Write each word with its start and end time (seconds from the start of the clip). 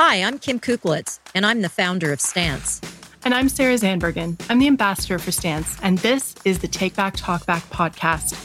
Hi, 0.00 0.22
I'm 0.22 0.38
Kim 0.38 0.60
Kuklitz, 0.60 1.18
and 1.34 1.44
I'm 1.44 1.60
the 1.60 1.68
founder 1.68 2.12
of 2.12 2.20
Stance. 2.20 2.80
And 3.24 3.34
I'm 3.34 3.48
Sarah 3.48 3.74
Zandbergen. 3.74 4.40
I'm 4.48 4.60
the 4.60 4.68
ambassador 4.68 5.18
for 5.18 5.32
Stance, 5.32 5.76
and 5.82 5.98
this 5.98 6.36
is 6.44 6.60
the 6.60 6.68
Take 6.68 6.94
Back 6.94 7.14
Talk 7.16 7.44
Back 7.46 7.64
podcast. 7.70 8.36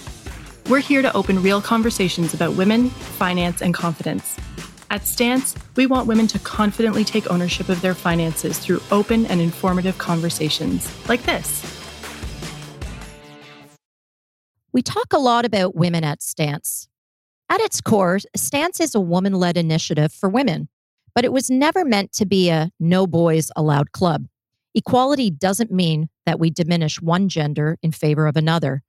We're 0.67 0.79
here 0.79 1.03
to 1.03 1.13
open 1.13 1.43
real 1.43 1.61
conversations 1.61 2.33
about 2.33 2.55
women, 2.55 2.89
finance, 2.89 3.61
and 3.61 3.71
confidence. 3.71 4.35
At 4.89 5.05
Stance, 5.05 5.53
we 5.75 5.85
want 5.85 6.07
women 6.07 6.25
to 6.29 6.39
confidently 6.39 7.04
take 7.04 7.29
ownership 7.29 7.70
of 7.70 7.81
their 7.81 7.93
finances 7.93 8.57
through 8.57 8.81
open 8.89 9.27
and 9.27 9.39
informative 9.39 9.99
conversations 9.99 10.91
like 11.07 11.21
this. 11.21 11.61
We 14.71 14.81
talk 14.81 15.13
a 15.13 15.20
lot 15.20 15.45
about 15.45 15.75
women 15.75 16.04
at 16.04 16.23
Stance. 16.23 16.88
At 17.47 17.61
its 17.61 17.79
core, 17.79 18.17
Stance 18.35 18.79
is 18.79 18.95
a 18.95 18.99
woman 18.99 19.33
led 19.33 19.55
initiative 19.55 20.11
for 20.11 20.29
women 20.29 20.67
but 21.16 21.25
it 21.25 21.32
was 21.32 21.50
never 21.50 21.86
meant 21.86 22.11
to 22.14 22.25
be 22.25 22.50
a 22.50 22.71
no 22.79 23.07
boys 23.07 23.51
allowed 23.56 23.92
club. 23.92 24.25
Equality 24.75 25.29
doesn't 25.29 25.71
mean 25.71 26.10
that 26.25 26.39
we 26.39 26.50
diminish 26.50 27.01
one 27.01 27.29
gender 27.29 27.78
in 27.83 27.92
favor 27.92 28.25
of 28.25 28.36
another. 28.36 28.82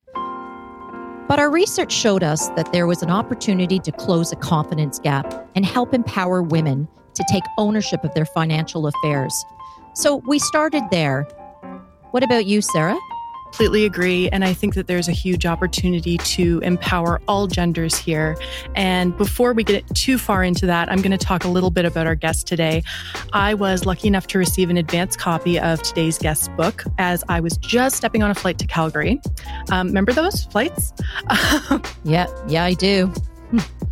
But 1.27 1.39
our 1.39 1.51
research 1.51 1.93
showed 1.93 2.23
us 2.23 2.48
that 2.51 2.73
there 2.73 2.87
was 2.87 3.03
an 3.03 3.11
opportunity 3.11 3.79
to 3.81 3.93
close 3.93 4.31
a 4.33 4.37
confidence 4.37 4.98
gap 4.98 5.48
and 5.55 5.65
help 5.65 5.95
empower 5.95 6.43
women 6.43 6.87
to 7.15 7.25
take 7.31 7.45
ownership 7.59 8.05
of 8.05 8.12
their 8.15 8.27
financial 8.27 8.87
affairs. 8.87 9.45
So 9.95 10.17
we 10.27 10.39
started 10.39 10.83
there. 10.91 11.23
What 12.11 12.23
about 12.23 12.47
you, 12.47 12.61
Sarah? 12.61 12.98
Completely 13.55 13.85
agree. 13.85 14.29
And 14.31 14.45
I 14.45 14.53
think 14.53 14.75
that 14.75 14.89
there's 14.89 15.07
a 15.07 15.13
huge 15.13 15.47
opportunity 15.47 16.19
to 16.19 16.59
empower 16.65 17.21
all 17.29 17.47
genders 17.47 17.97
here. 17.97 18.37
And 18.75 19.17
before 19.17 19.53
we 19.53 19.62
get 19.62 19.87
too 19.95 20.19
far 20.19 20.43
into 20.43 20.67
that, 20.67 20.91
I'm 20.91 21.01
going 21.01 21.17
to 21.17 21.25
talk 21.25 21.45
a 21.45 21.49
little 21.49 21.71
bit 21.71 21.85
about 21.85 22.09
our 22.09 22.17
guest 22.17 22.48
today. 22.48 22.83
I 23.33 23.55
was 23.55 23.87
lucky 23.87 24.09
enough 24.09 24.27
to 24.29 24.39
receive 24.39 24.71
an 24.71 24.77
advance 24.77 25.17
copy 25.17 25.61
of 25.61 25.81
today's 25.85 26.19
guest's 26.19 26.48
book 26.48 26.83
as 26.98 27.23
I 27.28 27.39
was 27.39 27.56
just 27.59 27.95
stepping 27.95 28.25
on 28.25 28.31
a 28.33 28.34
flight 28.34 28.59
to 28.59 28.67
Calgary. 28.67 29.20
Um, 29.71 29.87
remember 29.87 30.12
those 30.12 30.43
flights? 30.47 30.93
yeah, 32.03 32.27
yeah, 32.48 32.65
I 32.65 32.75
do. 32.75 33.12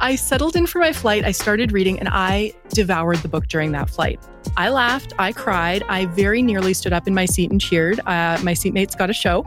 I 0.00 0.16
settled 0.16 0.56
in 0.56 0.66
for 0.66 0.80
my 0.80 0.92
flight. 0.92 1.24
I 1.24 1.30
started 1.30 1.70
reading 1.70 2.00
and 2.00 2.08
I 2.10 2.52
devoured 2.70 3.18
the 3.18 3.28
book 3.28 3.46
during 3.46 3.70
that 3.72 3.88
flight. 3.88 4.18
I 4.56 4.70
laughed, 4.70 5.12
I 5.18 5.32
cried, 5.32 5.84
I 5.88 6.06
very 6.06 6.42
nearly 6.42 6.74
stood 6.74 6.92
up 6.92 7.06
in 7.06 7.14
my 7.14 7.26
seat 7.26 7.50
and 7.50 7.60
cheered. 7.60 8.00
Uh, 8.00 8.38
my 8.42 8.52
seatmates 8.52 8.96
got 8.96 9.10
a 9.10 9.12
show. 9.12 9.44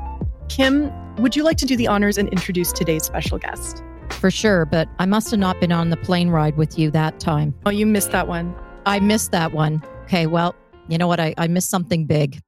Kim, 0.49 0.91
would 1.17 1.35
you 1.35 1.43
like 1.43 1.57
to 1.57 1.65
do 1.65 1.75
the 1.75 1.87
honors 1.87 2.17
and 2.17 2.29
introduce 2.29 2.71
today's 2.71 3.03
special 3.03 3.37
guest? 3.37 3.83
For 4.11 4.29
sure, 4.29 4.65
but 4.65 4.87
I 4.99 5.05
must 5.05 5.31
have 5.31 5.39
not 5.39 5.59
been 5.59 5.71
on 5.71 5.89
the 5.89 5.97
plane 5.97 6.29
ride 6.29 6.57
with 6.57 6.77
you 6.77 6.91
that 6.91 7.19
time. 7.19 7.53
Oh, 7.65 7.71
you 7.71 7.85
missed 7.85 8.11
that 8.11 8.27
one. 8.27 8.55
I 8.85 8.99
missed 8.99 9.31
that 9.31 9.51
one. 9.51 9.83
Okay, 10.03 10.27
well, 10.27 10.55
you 10.87 10.97
know 10.97 11.07
what? 11.07 11.19
I, 11.19 11.33
I 11.37 11.47
missed 11.47 11.69
something 11.69 12.05
big. 12.05 12.39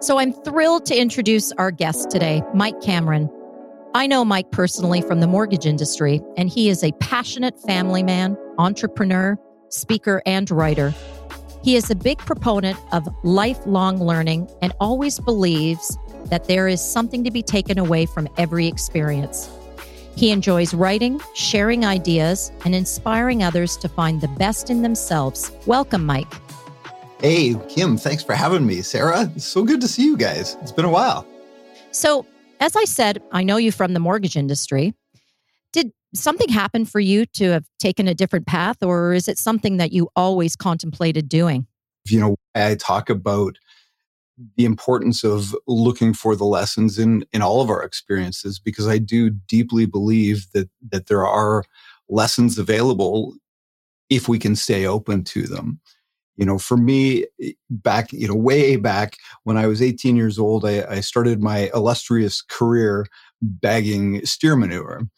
So 0.00 0.18
I'm 0.18 0.32
thrilled 0.32 0.86
to 0.86 0.96
introduce 0.96 1.50
our 1.52 1.70
guest 1.70 2.10
today, 2.10 2.42
Mike 2.54 2.80
Cameron. 2.80 3.28
I 3.94 4.06
know 4.06 4.24
Mike 4.24 4.52
personally 4.52 5.00
from 5.00 5.20
the 5.20 5.26
mortgage 5.26 5.66
industry, 5.66 6.20
and 6.36 6.48
he 6.48 6.68
is 6.68 6.84
a 6.84 6.92
passionate 7.00 7.58
family 7.62 8.02
man, 8.02 8.36
entrepreneur, 8.58 9.36
speaker, 9.70 10.22
and 10.26 10.50
writer. 10.50 10.94
He 11.64 11.74
is 11.74 11.90
a 11.90 11.96
big 11.96 12.18
proponent 12.18 12.78
of 12.92 13.08
lifelong 13.24 13.98
learning 13.98 14.48
and 14.62 14.72
always 14.78 15.18
believes 15.18 15.98
that 16.26 16.46
there 16.46 16.68
is 16.68 16.80
something 16.80 17.24
to 17.24 17.30
be 17.30 17.42
taken 17.42 17.78
away 17.78 18.06
from 18.06 18.28
every 18.36 18.66
experience. 18.66 19.50
He 20.16 20.30
enjoys 20.30 20.72
writing, 20.72 21.20
sharing 21.34 21.84
ideas, 21.84 22.50
and 22.64 22.74
inspiring 22.74 23.42
others 23.42 23.76
to 23.78 23.88
find 23.88 24.20
the 24.20 24.28
best 24.28 24.70
in 24.70 24.82
themselves. 24.82 25.52
Welcome, 25.66 26.06
Mike. 26.06 26.32
Hey, 27.20 27.54
Kim, 27.68 27.96
thanks 27.96 28.22
for 28.22 28.34
having 28.34 28.66
me. 28.66 28.82
Sarah, 28.82 29.30
it's 29.36 29.44
so 29.44 29.62
good 29.62 29.80
to 29.82 29.88
see 29.88 30.04
you 30.04 30.16
guys. 30.16 30.56
It's 30.62 30.72
been 30.72 30.84
a 30.84 30.90
while. 30.90 31.26
So, 31.90 32.26
as 32.60 32.76
I 32.76 32.84
said, 32.84 33.22
I 33.32 33.42
know 33.42 33.58
you 33.58 33.72
from 33.72 33.92
the 33.92 34.00
mortgage 34.00 34.36
industry. 34.36 34.94
Did 35.72 35.92
something 36.14 36.48
happen 36.48 36.84
for 36.86 37.00
you 37.00 37.26
to 37.26 37.50
have 37.50 37.66
taken 37.78 38.08
a 38.08 38.14
different 38.14 38.46
path, 38.46 38.82
or 38.82 39.12
is 39.12 39.28
it 39.28 39.38
something 39.38 39.76
that 39.76 39.92
you 39.92 40.08
always 40.16 40.56
contemplated 40.56 41.28
doing? 41.28 41.66
You 42.06 42.20
know, 42.20 42.36
I 42.54 42.74
talk 42.76 43.10
about 43.10 43.58
the 44.56 44.64
importance 44.64 45.24
of 45.24 45.54
looking 45.66 46.12
for 46.12 46.36
the 46.36 46.44
lessons 46.44 46.98
in 46.98 47.24
in 47.32 47.42
all 47.42 47.60
of 47.60 47.70
our 47.70 47.82
experiences 47.82 48.58
because 48.58 48.86
I 48.86 48.98
do 48.98 49.30
deeply 49.30 49.86
believe 49.86 50.46
that 50.52 50.68
that 50.90 51.06
there 51.06 51.26
are 51.26 51.64
lessons 52.08 52.58
available 52.58 53.34
if 54.10 54.28
we 54.28 54.38
can 54.38 54.54
stay 54.54 54.86
open 54.86 55.24
to 55.24 55.42
them. 55.42 55.80
You 56.36 56.44
know, 56.44 56.58
for 56.58 56.76
me, 56.76 57.24
back, 57.70 58.12
you 58.12 58.28
know, 58.28 58.34
way 58.34 58.76
back 58.76 59.16
when 59.44 59.56
I 59.56 59.66
was 59.66 59.80
18 59.80 60.16
years 60.16 60.38
old, 60.38 60.66
I, 60.66 60.84
I 60.86 61.00
started 61.00 61.42
my 61.42 61.70
illustrious 61.74 62.42
career 62.42 63.06
bagging 63.40 64.24
steer 64.26 64.54
manure 64.54 65.08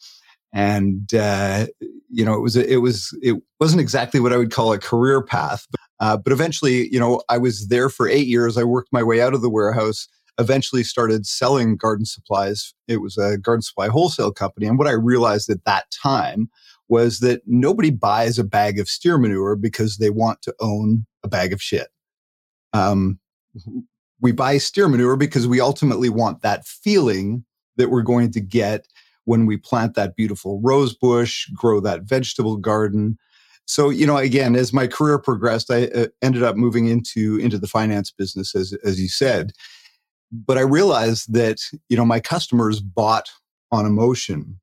and 0.53 1.13
uh, 1.13 1.67
you 2.09 2.25
know 2.25 2.33
it 2.33 2.41
was 2.41 2.55
it 2.55 2.77
was 2.77 3.17
it 3.21 3.35
wasn't 3.59 3.81
exactly 3.81 4.19
what 4.19 4.33
I 4.33 4.37
would 4.37 4.51
call 4.51 4.73
a 4.73 4.79
career 4.79 5.21
path, 5.21 5.67
but, 5.71 5.81
uh, 5.99 6.17
but 6.17 6.33
eventually 6.33 6.89
you 6.91 6.99
know 6.99 7.21
I 7.29 7.37
was 7.37 7.67
there 7.67 7.89
for 7.89 8.07
eight 8.07 8.27
years. 8.27 8.57
I 8.57 8.63
worked 8.63 8.91
my 8.91 9.03
way 9.03 9.21
out 9.21 9.33
of 9.33 9.41
the 9.41 9.49
warehouse. 9.49 10.07
Eventually 10.37 10.83
started 10.83 11.25
selling 11.25 11.75
garden 11.75 12.05
supplies. 12.05 12.73
It 12.87 13.01
was 13.01 13.17
a 13.17 13.37
garden 13.37 13.61
supply 13.61 13.89
wholesale 13.89 14.31
company, 14.31 14.67
and 14.67 14.77
what 14.77 14.87
I 14.87 14.91
realized 14.91 15.49
at 15.49 15.65
that 15.65 15.85
time 15.91 16.49
was 16.87 17.19
that 17.19 17.41
nobody 17.45 17.91
buys 17.91 18.39
a 18.39 18.43
bag 18.43 18.79
of 18.79 18.89
steer 18.89 19.17
manure 19.17 19.55
because 19.55 19.97
they 19.97 20.09
want 20.09 20.41
to 20.41 20.55
own 20.59 21.05
a 21.23 21.27
bag 21.27 21.53
of 21.53 21.61
shit. 21.61 21.87
Um, 22.73 23.19
we 24.21 24.31
buy 24.31 24.57
steer 24.57 24.87
manure 24.87 25.15
because 25.15 25.47
we 25.47 25.61
ultimately 25.61 26.09
want 26.09 26.41
that 26.41 26.65
feeling 26.65 27.45
that 27.77 27.89
we're 27.89 28.01
going 28.01 28.31
to 28.31 28.41
get 28.41 28.87
when 29.25 29.45
we 29.45 29.57
plant 29.57 29.95
that 29.95 30.15
beautiful 30.15 30.59
rose 30.61 30.93
bush, 30.93 31.47
grow 31.53 31.79
that 31.79 32.03
vegetable 32.03 32.57
garden. 32.57 33.17
So, 33.69 33.91
you 33.91 34.07
know, 34.07 34.17
again, 34.17 34.55
as 34.55 34.73
my 34.73 34.87
career 34.87 35.19
progressed, 35.19 35.69
I 35.69 35.83
uh, 35.89 36.07
ended 36.23 36.41
up 36.41 36.55
moving 36.55 36.87
into 36.87 37.37
into 37.37 37.59
the 37.59 37.67
finance 37.67 38.09
business, 38.09 38.55
as 38.55 38.73
as 38.83 38.99
you 38.99 39.07
said. 39.07 39.51
But 40.31 40.57
I 40.57 40.61
realized 40.61 41.31
that 41.33 41.61
you 41.87 41.95
know 41.95 42.03
my 42.03 42.19
customers 42.19 42.79
bought 42.79 43.29
on 43.71 43.85
emotion, 43.85 44.59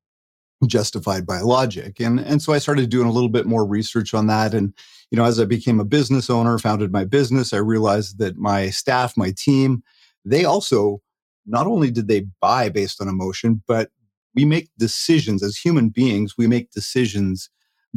justified 0.65 1.25
by 1.25 1.39
logic, 1.39 2.01
and 2.01 2.19
and 2.19 2.41
so 2.41 2.51
I 2.51 2.57
started 2.57 2.89
doing 2.89 3.07
a 3.07 3.11
little 3.13 3.29
bit 3.29 3.45
more 3.45 3.65
research 3.65 4.13
on 4.13 4.27
that. 4.27 4.53
And 4.53 4.73
you 5.09 5.17
know, 5.17 5.23
as 5.23 5.39
I 5.39 5.45
became 5.45 5.79
a 5.79 5.85
business 5.85 6.29
owner, 6.29 6.59
founded 6.59 6.91
my 6.91 7.05
business, 7.05 7.53
I 7.53 7.59
realized 7.59 8.19
that 8.19 8.35
my 8.35 8.69
staff, 8.71 9.15
my 9.15 9.31
team, 9.37 9.83
they 10.25 10.43
also 10.43 11.01
not 11.45 11.65
only 11.65 11.91
did 11.91 12.09
they 12.09 12.25
buy 12.41 12.67
based 12.67 13.01
on 13.01 13.07
emotion, 13.07 13.63
but 13.69 13.89
we 14.35 14.43
make 14.43 14.69
decisions 14.77 15.41
as 15.41 15.55
human 15.55 15.87
beings, 15.87 16.33
we 16.37 16.45
make 16.45 16.71
decisions 16.71 17.49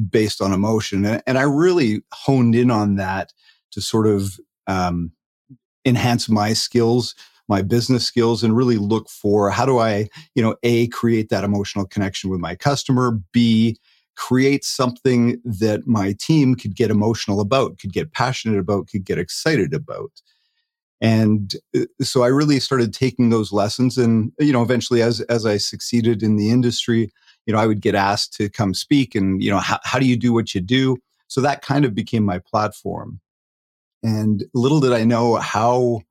based 0.09 0.41
on 0.41 0.53
emotion. 0.53 1.05
And, 1.05 1.23
and 1.27 1.39
I 1.39 1.43
really 1.43 2.03
honed 2.13 2.55
in 2.55 2.71
on 2.71 2.97
that 2.97 3.33
to 3.73 3.81
sort 3.81 4.07
of 4.07 4.39
um, 4.67 5.13
enhance 5.85 6.29
my 6.29 6.53
skills, 6.53 7.15
my 7.49 7.63
business 7.63 8.05
skills, 8.05 8.45
and 8.45 8.57
really 8.57 8.77
look 8.77 9.09
for 9.09 9.51
how 9.51 9.67
do 9.67 9.79
I, 9.79 10.09
you 10.35 10.43
know, 10.43 10.57
A, 10.63 10.87
create 10.89 11.29
that 11.31 11.45
emotional 11.45 11.87
connection 11.87 12.31
with 12.31 12.41
my 12.41 12.55
customer, 12.55 13.19
B, 13.33 13.79
create 14.17 14.65
something 14.65 15.41
that 15.45 15.87
my 15.87 16.15
team 16.19 16.55
could 16.55 16.77
get 16.77 16.91
emotional 16.91 17.41
about, 17.41 17.79
could 17.79 17.93
get 17.93 18.13
passionate 18.13 18.59
about, 18.59 18.89
could 18.89 19.05
get 19.05 19.19
excited 19.19 19.73
about. 19.73 20.11
And 21.01 21.55
uh, 21.75 21.87
so 22.03 22.23
I 22.23 22.27
really 22.27 22.61
started 22.61 22.93
taking 22.93 23.31
those 23.31 23.53
lessons. 23.53 23.97
And, 23.97 24.33
you 24.39 24.53
know, 24.53 24.63
eventually 24.63 25.01
as, 25.01 25.23
as 25.23 25.47
I 25.47 25.57
succeeded 25.57 26.23
in 26.23 26.37
the 26.37 26.51
industry, 26.51 27.11
you 27.47 27.53
know, 27.53 27.59
I 27.59 27.67
would 27.67 27.81
get 27.81 27.95
asked 27.95 28.35
to 28.35 28.49
come 28.49 28.75
speak 28.75 29.15
and, 29.15 29.43
you 29.43 29.51
know, 29.51 29.59
how, 29.59 29.79
how 29.85 29.99
do 29.99 30.07
you 30.07 30.17
do 30.17 30.33
what 30.33 30.55
you 30.55 30.61
do? 30.61 30.97
So 31.29 31.41
that 31.41 31.63
kind 31.63 31.85
of 31.85 31.95
became 31.95 32.25
my 32.25 32.39
platform. 32.39 33.21
And 34.03 34.45
little 34.55 34.81
did 34.81 34.93
I 34.93 35.05
know 35.05 35.37
how 35.37 36.03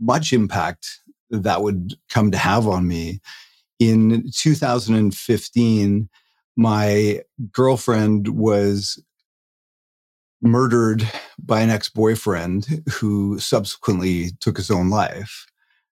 much 0.00 0.32
impact 0.32 1.00
that 1.30 1.62
would 1.62 1.94
come 2.08 2.30
to 2.30 2.38
have 2.38 2.66
on 2.66 2.86
me. 2.86 3.20
In 3.78 4.30
2015, 4.34 6.08
my 6.56 7.20
girlfriend 7.52 8.28
was 8.28 9.02
murdered 10.42 11.08
by 11.38 11.60
an 11.60 11.70
ex-boyfriend 11.70 12.82
who 12.90 13.38
subsequently 13.38 14.30
took 14.40 14.56
his 14.56 14.70
own 14.70 14.88
life. 14.88 15.46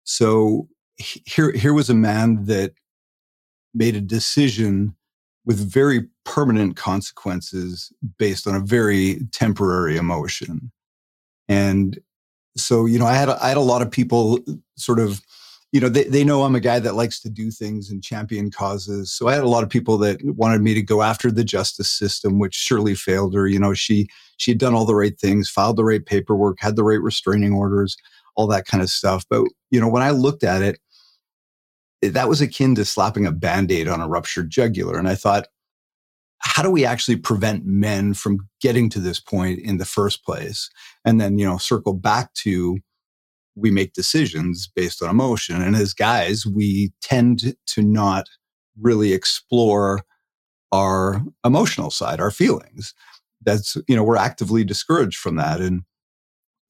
So 0.04 0.68
here, 0.96 1.52
here 1.52 1.74
was 1.74 1.90
a 1.90 1.94
man 1.94 2.44
that 2.44 2.72
made 3.74 3.96
a 3.96 4.00
decision 4.00 4.94
with 5.44 5.58
very 5.58 6.06
permanent 6.24 6.76
consequences 6.76 7.92
based 8.18 8.46
on 8.46 8.54
a 8.54 8.60
very 8.60 9.20
temporary 9.32 9.96
emotion. 9.96 10.72
And 11.48 11.98
so, 12.56 12.86
you 12.86 12.98
know, 12.98 13.06
I 13.06 13.14
had, 13.14 13.28
I 13.28 13.48
had 13.48 13.56
a 13.56 13.60
lot 13.60 13.82
of 13.82 13.90
people 13.90 14.38
sort 14.76 15.00
of, 15.00 15.20
you 15.72 15.80
know, 15.80 15.88
they, 15.88 16.04
they 16.04 16.22
know 16.22 16.44
I'm 16.44 16.54
a 16.54 16.60
guy 16.60 16.78
that 16.78 16.94
likes 16.94 17.20
to 17.22 17.28
do 17.28 17.50
things 17.50 17.90
and 17.90 18.02
champion 18.02 18.50
causes. 18.50 19.12
So 19.12 19.26
I 19.26 19.34
had 19.34 19.42
a 19.42 19.48
lot 19.48 19.64
of 19.64 19.68
people 19.68 19.98
that 19.98 20.20
wanted 20.22 20.62
me 20.62 20.72
to 20.72 20.82
go 20.82 21.02
after 21.02 21.32
the 21.32 21.42
justice 21.42 21.90
system, 21.90 22.38
which 22.38 22.54
surely 22.54 22.94
failed 22.94 23.34
her. 23.34 23.48
You 23.48 23.58
know, 23.58 23.74
she 23.74 24.06
she 24.36 24.52
had 24.52 24.58
done 24.58 24.72
all 24.72 24.84
the 24.84 24.94
right 24.94 25.18
things, 25.18 25.50
filed 25.50 25.76
the 25.76 25.84
right 25.84 26.06
paperwork, 26.06 26.58
had 26.60 26.76
the 26.76 26.84
right 26.84 27.02
restraining 27.02 27.52
orders, 27.52 27.96
all 28.36 28.46
that 28.46 28.66
kind 28.66 28.84
of 28.84 28.88
stuff. 28.88 29.24
But 29.28 29.46
you 29.70 29.80
know, 29.80 29.88
when 29.88 30.02
I 30.02 30.10
looked 30.10 30.44
at 30.44 30.62
it, 30.62 30.78
that 32.08 32.28
was 32.28 32.40
akin 32.40 32.74
to 32.74 32.84
slapping 32.84 33.26
a 33.26 33.32
band-aid 33.32 33.88
on 33.88 34.00
a 34.00 34.08
ruptured 34.08 34.50
jugular. 34.50 34.98
And 34.98 35.08
I 35.08 35.14
thought, 35.14 35.48
how 36.38 36.62
do 36.62 36.70
we 36.70 36.84
actually 36.84 37.16
prevent 37.16 37.64
men 37.64 38.12
from 38.12 38.48
getting 38.60 38.90
to 38.90 39.00
this 39.00 39.18
point 39.18 39.60
in 39.60 39.78
the 39.78 39.86
first 39.86 40.24
place? 40.24 40.68
And 41.04 41.20
then, 41.20 41.38
you 41.38 41.46
know, 41.46 41.56
circle 41.58 41.94
back 41.94 42.34
to 42.34 42.78
we 43.56 43.70
make 43.70 43.92
decisions 43.92 44.68
based 44.74 45.02
on 45.02 45.08
emotion. 45.08 45.62
And 45.62 45.76
as 45.76 45.94
guys, 45.94 46.44
we 46.44 46.92
tend 47.00 47.54
to 47.68 47.82
not 47.82 48.26
really 48.78 49.12
explore 49.12 50.02
our 50.72 51.22
emotional 51.44 51.90
side, 51.90 52.20
our 52.20 52.32
feelings. 52.32 52.92
That's, 53.44 53.76
you 53.86 53.94
know, 53.94 54.02
we're 54.02 54.16
actively 54.16 54.64
discouraged 54.64 55.18
from 55.18 55.36
that. 55.36 55.60
And 55.60 55.82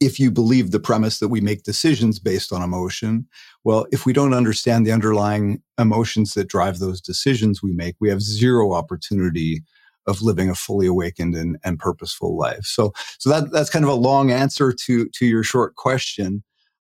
if 0.00 0.18
you 0.18 0.30
believe 0.30 0.70
the 0.70 0.80
premise 0.80 1.18
that 1.18 1.28
we 1.28 1.40
make 1.40 1.62
decisions 1.62 2.18
based 2.18 2.52
on 2.52 2.62
emotion, 2.62 3.26
well, 3.62 3.86
if 3.92 4.04
we 4.04 4.12
don't 4.12 4.34
understand 4.34 4.86
the 4.86 4.92
underlying 4.92 5.62
emotions 5.78 6.34
that 6.34 6.48
drive 6.48 6.78
those 6.78 7.00
decisions 7.00 7.62
we 7.62 7.72
make, 7.72 7.96
we 8.00 8.08
have 8.08 8.20
zero 8.20 8.74
opportunity 8.74 9.62
of 10.06 10.20
living 10.20 10.50
a 10.50 10.54
fully 10.54 10.86
awakened 10.86 11.34
and, 11.34 11.56
and 11.64 11.78
purposeful 11.78 12.36
life. 12.36 12.64
So, 12.64 12.92
so 13.18 13.30
that, 13.30 13.50
that's 13.52 13.70
kind 13.70 13.84
of 13.84 13.90
a 13.90 13.94
long 13.94 14.30
answer 14.30 14.72
to, 14.72 15.08
to 15.08 15.26
your 15.26 15.42
short 15.42 15.76
question 15.76 16.42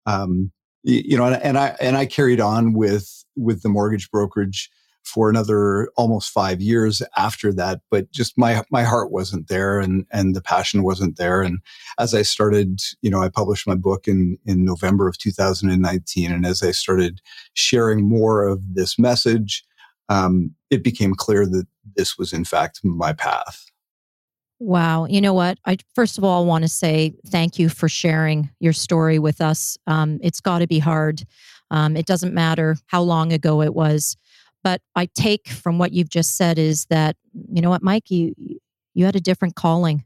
um, 0.07 0.51
you 0.83 1.17
know, 1.17 1.25
and, 1.25 1.35
and 1.43 1.57
I 1.57 1.75
and 1.81 1.97
I 1.97 2.05
carried 2.05 2.39
on 2.39 2.73
with 2.73 3.25
with 3.35 3.61
the 3.61 3.69
mortgage 3.69 4.09
brokerage 4.09 4.69
for 5.07 5.29
another 5.29 5.89
almost 5.95 6.29
five 6.29 6.61
years 6.61 7.01
after 7.15 7.53
that 7.53 7.79
but 7.89 8.11
just 8.11 8.37
my 8.37 8.63
my 8.69 8.83
heart 8.83 9.11
wasn't 9.11 9.47
there 9.47 9.79
and 9.79 10.05
and 10.11 10.35
the 10.35 10.41
passion 10.41 10.83
wasn't 10.83 11.17
there 11.17 11.41
and 11.41 11.59
as 11.97 12.13
i 12.13 12.21
started 12.21 12.81
you 13.01 13.09
know 13.09 13.21
i 13.21 13.29
published 13.29 13.67
my 13.67 13.75
book 13.75 14.07
in 14.07 14.37
in 14.45 14.65
november 14.65 15.07
of 15.07 15.17
2019 15.17 16.31
and 16.31 16.45
as 16.45 16.61
i 16.61 16.71
started 16.71 17.21
sharing 17.53 18.07
more 18.07 18.45
of 18.45 18.61
this 18.73 18.99
message 18.99 19.63
um, 20.09 20.55
it 20.69 20.83
became 20.83 21.13
clear 21.13 21.45
that 21.45 21.67
this 21.95 22.17
was 22.17 22.33
in 22.33 22.43
fact 22.43 22.79
my 22.83 23.13
path 23.13 23.65
Wow. 24.59 25.05
You 25.05 25.21
know 25.21 25.35
what? 25.35 25.59
I 25.65 25.77
first 25.93 26.17
of 26.17 26.23
all 26.23 26.45
want 26.45 26.63
to 26.63 26.67
say 26.67 27.13
thank 27.27 27.59
you 27.59 27.69
for 27.69 27.87
sharing 27.87 28.49
your 28.59 28.73
story 28.73 29.19
with 29.19 29.39
us. 29.39 29.77
Um, 29.85 30.19
it's 30.23 30.41
got 30.41 30.59
to 30.59 30.67
be 30.67 30.79
hard. 30.79 31.23
Um, 31.69 31.95
it 31.95 32.05
doesn't 32.05 32.33
matter 32.33 32.77
how 32.87 33.01
long 33.01 33.33
ago 33.33 33.61
it 33.61 33.75
was. 33.75 34.17
But 34.67 34.81
I 34.97 35.05
take 35.15 35.47
from 35.47 35.77
what 35.77 35.93
you've 35.93 36.09
just 36.09 36.35
said 36.35 36.59
is 36.59 36.87
that, 36.87 37.15
you 37.53 37.61
know 37.61 37.69
what, 37.69 37.81
Mike, 37.81 38.11
you, 38.11 38.35
you 38.93 39.05
had 39.05 39.15
a 39.15 39.21
different 39.21 39.55
calling, 39.55 40.03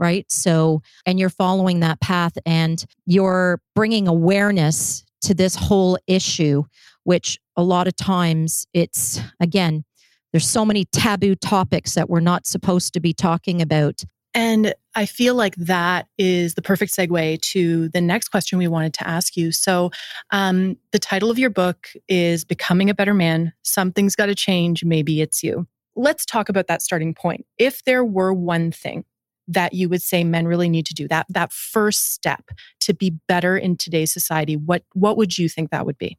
right? 0.00 0.26
So, 0.28 0.82
and 1.06 1.20
you're 1.20 1.30
following 1.30 1.78
that 1.78 2.00
path 2.00 2.36
and 2.44 2.84
you're 3.06 3.60
bringing 3.76 4.08
awareness 4.08 5.04
to 5.22 5.32
this 5.32 5.54
whole 5.54 5.96
issue, 6.08 6.64
which 7.04 7.38
a 7.54 7.62
lot 7.62 7.86
of 7.86 7.94
times 7.94 8.66
it's, 8.74 9.20
again, 9.38 9.84
there's 10.32 10.50
so 10.50 10.64
many 10.64 10.86
taboo 10.86 11.36
topics 11.36 11.94
that 11.94 12.10
we're 12.10 12.18
not 12.18 12.48
supposed 12.48 12.94
to 12.94 13.00
be 13.00 13.14
talking 13.14 13.62
about. 13.62 14.02
And 14.34 14.74
I 14.96 15.06
feel 15.06 15.36
like 15.36 15.54
that 15.56 16.08
is 16.18 16.54
the 16.54 16.62
perfect 16.62 16.92
segue 16.92 17.40
to 17.40 17.88
the 17.90 18.00
next 18.00 18.28
question 18.28 18.58
we 18.58 18.66
wanted 18.66 18.92
to 18.94 19.08
ask 19.08 19.36
you. 19.36 19.52
So, 19.52 19.92
um, 20.30 20.76
the 20.90 20.98
title 20.98 21.30
of 21.30 21.38
your 21.38 21.50
book 21.50 21.88
is 22.08 22.44
Becoming 22.44 22.90
a 22.90 22.94
Better 22.94 23.14
Man. 23.14 23.52
Something's 23.62 24.16
got 24.16 24.26
to 24.26 24.34
change. 24.34 24.84
Maybe 24.84 25.20
it's 25.20 25.42
you. 25.42 25.66
Let's 25.94 26.26
talk 26.26 26.48
about 26.48 26.66
that 26.66 26.82
starting 26.82 27.14
point. 27.14 27.46
If 27.58 27.84
there 27.84 28.04
were 28.04 28.34
one 28.34 28.72
thing 28.72 29.04
that 29.46 29.74
you 29.74 29.88
would 29.88 30.02
say 30.02 30.24
men 30.24 30.48
really 30.48 30.68
need 30.68 30.86
to 30.86 30.94
do, 30.94 31.06
that, 31.08 31.26
that 31.28 31.52
first 31.52 32.12
step 32.12 32.50
to 32.80 32.94
be 32.94 33.10
better 33.28 33.56
in 33.56 33.76
today's 33.76 34.12
society, 34.12 34.56
what, 34.56 34.82
what 34.94 35.16
would 35.16 35.38
you 35.38 35.48
think 35.48 35.70
that 35.70 35.86
would 35.86 35.98
be? 35.98 36.18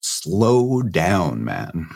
Slow 0.00 0.82
down, 0.82 1.44
man 1.44 1.88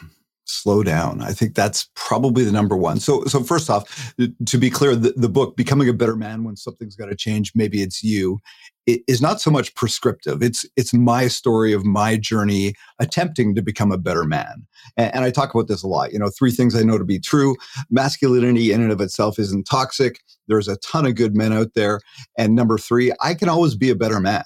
slow 0.47 0.83
down. 0.83 1.21
I 1.21 1.33
think 1.33 1.55
that's 1.55 1.89
probably 1.95 2.45
the 2.45 2.53
number 2.53 2.77
one. 2.77 3.01
So, 3.01 3.25
so 3.25 3.43
first 3.43 3.69
off, 3.69 4.15
to 4.19 4.59
be 4.59 4.71
clear, 4.71 4.97
the, 4.97 5.13
the 5.17 5.29
book 5.29 5.57
"Becoming 5.57 5.89
a 5.89 5.93
Better 5.93 6.17
Man 6.17 6.45
When 6.45 6.57
Something's 6.57 6.97
Got 6.97 7.07
to 7.07 7.17
Change," 7.17 7.53
maybe 7.55 7.83
it's 7.83 8.03
you, 8.03 8.39
it 8.87 9.03
is 9.09 9.21
not 9.21 9.41
so 9.41 9.51
much 9.51 9.75
prescriptive. 9.75 10.43
It's 10.43 10.65
it's 10.77 10.95
my 10.95 11.29
story 11.29 11.73
of 11.73 11.85
my 11.85 12.17
journey 12.17 12.75
attempting 12.99 13.55
to 13.55 13.63
become 13.63 13.93
a 13.93 13.99
better 13.99 14.25
man. 14.25 14.67
And, 14.97 15.15
and 15.17 15.25
I 15.25 15.31
talk 15.31 15.55
about 15.55 15.69
this 15.69 15.83
a 15.83 15.89
lot. 15.89 16.13
You 16.13 16.19
know, 16.19 16.31
three 16.31 16.51
things 16.51 16.75
I 16.75 16.83
know 16.83 16.99
to 16.99 17.05
be 17.05 17.19
true: 17.19 17.57
masculinity 17.91 18.73
in 18.73 18.81
and 18.81 18.93
of 18.93 19.01
itself 19.01 19.39
isn't 19.39 19.65
toxic. 19.65 20.21
There's 20.49 20.69
a 20.69 20.77
ton 20.77 21.07
of 21.07 21.17
good 21.17 21.37
men 21.37 21.53
out 21.53 21.75
there. 21.75 22.01
And 22.39 22.55
number 22.55 22.79
three, 22.79 23.13
I 23.21 23.35
can 23.35 23.49
always 23.49 23.75
be 23.75 23.91
a 23.91 23.97
better 23.97 24.21
man. 24.21 24.45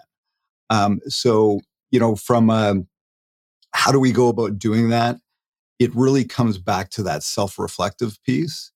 Um, 0.71 1.01
so, 1.09 1.61
you 1.91 2.01
know, 2.01 2.17
from 2.17 2.49
a, 2.49 2.77
how 3.73 3.93
do 3.93 4.01
we 4.01 4.13
go 4.13 4.29
about 4.29 4.59
doing 4.59 4.89
that? 4.91 5.17
It 5.81 5.97
really 5.97 6.25
comes 6.25 6.59
back 6.59 6.91
to 6.91 7.03
that 7.03 7.25
self 7.25 7.59
reflective 7.59 8.23
piece. 8.23 8.71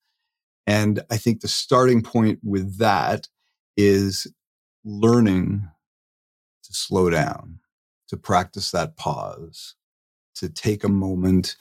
And 0.66 1.02
I 1.10 1.18
think 1.18 1.40
the 1.42 1.48
starting 1.48 2.02
point 2.02 2.40
with 2.42 2.78
that 2.78 3.28
is 3.76 4.26
learning 4.84 5.68
to 6.64 6.72
slow 6.72 7.10
down, 7.10 7.60
to 8.08 8.16
practice 8.16 8.70
that 8.70 8.96
pause, 8.96 9.74
to 10.36 10.48
take 10.48 10.82
a 10.82 10.88
moment 10.88 11.56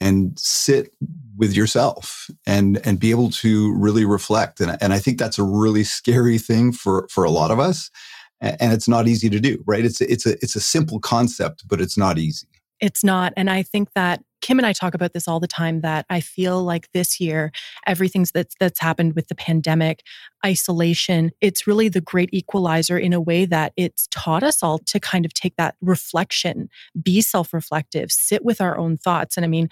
and 0.00 0.38
sit 0.38 0.94
with 1.36 1.54
yourself 1.54 2.30
and 2.46 2.84
and 2.86 3.00
be 3.00 3.10
able 3.10 3.30
to 3.30 3.74
really 3.74 4.04
reflect 4.04 4.60
and, 4.60 4.76
and 4.80 4.92
i 4.92 4.98
think 4.98 5.18
that's 5.18 5.38
a 5.38 5.42
really 5.42 5.84
scary 5.84 6.36
thing 6.36 6.72
for 6.72 7.06
for 7.08 7.22
a 7.24 7.30
lot 7.30 7.50
of 7.50 7.60
us 7.60 7.90
and 8.40 8.72
it's 8.72 8.88
not 8.88 9.06
easy 9.06 9.30
to 9.30 9.38
do 9.38 9.62
right 9.66 9.84
it's 9.84 10.00
a, 10.00 10.12
it's 10.12 10.26
a 10.26 10.32
it's 10.42 10.56
a 10.56 10.60
simple 10.60 10.98
concept 10.98 11.66
but 11.68 11.80
it's 11.80 11.96
not 11.96 12.18
easy 12.18 12.48
it's 12.84 13.02
not 13.02 13.32
and 13.36 13.48
i 13.50 13.62
think 13.62 13.88
that 13.94 14.20
Kim 14.44 14.58
and 14.58 14.66
I 14.66 14.74
talk 14.74 14.92
about 14.92 15.14
this 15.14 15.26
all 15.26 15.40
the 15.40 15.46
time 15.46 15.80
that 15.80 16.04
I 16.10 16.20
feel 16.20 16.62
like 16.62 16.92
this 16.92 17.18
year, 17.18 17.50
everything 17.86 18.26
that's 18.34 18.54
that's 18.60 18.78
happened 18.78 19.14
with 19.14 19.28
the 19.28 19.34
pandemic, 19.34 20.02
isolation, 20.44 21.30
it's 21.40 21.66
really 21.66 21.88
the 21.88 22.02
great 22.02 22.28
equalizer 22.30 22.98
in 22.98 23.14
a 23.14 23.22
way 23.22 23.46
that 23.46 23.72
it's 23.78 24.06
taught 24.10 24.42
us 24.42 24.62
all 24.62 24.80
to 24.80 25.00
kind 25.00 25.24
of 25.24 25.32
take 25.32 25.56
that 25.56 25.76
reflection, 25.80 26.68
be 27.02 27.22
self-reflective, 27.22 28.12
sit 28.12 28.44
with 28.44 28.60
our 28.60 28.76
own 28.76 28.98
thoughts. 28.98 29.38
And 29.38 29.46
I 29.46 29.48
mean, 29.48 29.70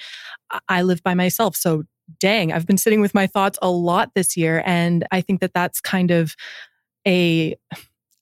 I 0.70 0.80
live 0.80 1.02
by 1.02 1.12
myself, 1.12 1.54
so 1.54 1.82
dang, 2.18 2.50
I've 2.50 2.66
been 2.66 2.78
sitting 2.78 3.02
with 3.02 3.12
my 3.12 3.26
thoughts 3.26 3.58
a 3.60 3.70
lot 3.70 4.12
this 4.14 4.38
year 4.38 4.62
and 4.64 5.06
I 5.12 5.20
think 5.20 5.42
that 5.42 5.52
that's 5.52 5.82
kind 5.82 6.10
of 6.10 6.34
a 7.06 7.56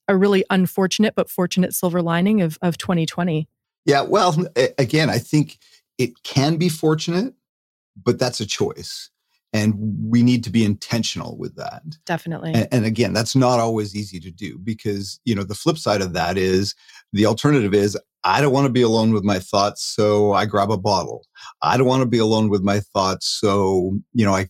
a 0.09 0.17
really 0.17 0.43
unfortunate 0.49 1.15
but 1.15 1.29
fortunate 1.29 1.73
silver 1.73 2.01
lining 2.01 2.41
of 2.41 2.57
of 2.61 2.77
2020. 2.77 3.47
Yeah, 3.85 4.01
well, 4.01 4.35
again, 4.77 5.09
I 5.09 5.17
think 5.17 5.57
it 5.97 6.11
can 6.23 6.57
be 6.57 6.69
fortunate, 6.69 7.33
but 8.01 8.19
that's 8.19 8.39
a 8.39 8.45
choice. 8.45 9.09
And 9.53 9.75
we 10.09 10.23
need 10.23 10.45
to 10.45 10.49
be 10.49 10.63
intentional 10.63 11.37
with 11.37 11.57
that. 11.57 11.83
Definitely. 12.05 12.53
And, 12.53 12.67
and, 12.71 12.85
again, 12.85 13.11
that's 13.11 13.35
not 13.35 13.59
always 13.59 13.93
easy 13.95 14.17
to 14.21 14.31
do 14.31 14.57
because, 14.57 15.19
you 15.25 15.35
know, 15.35 15.43
the 15.43 15.55
flip 15.55 15.77
side 15.77 16.01
of 16.01 16.13
that 16.13 16.37
is 16.37 16.73
the 17.11 17.25
alternative 17.25 17.73
is 17.73 17.99
I 18.23 18.39
don't 18.39 18.53
want 18.53 18.67
to 18.67 18.71
be 18.71 18.81
alone 18.81 19.11
with 19.11 19.25
my 19.25 19.39
thoughts. 19.39 19.83
So 19.83 20.31
I 20.31 20.45
grab 20.45 20.71
a 20.71 20.77
bottle. 20.77 21.25
I 21.61 21.75
don't 21.75 21.87
want 21.87 22.01
to 22.01 22.07
be 22.07 22.19
alone 22.19 22.49
with 22.49 22.61
my 22.61 22.79
thoughts. 22.79 23.27
So, 23.27 23.99
you 24.13 24.23
know, 24.23 24.33
I 24.33 24.47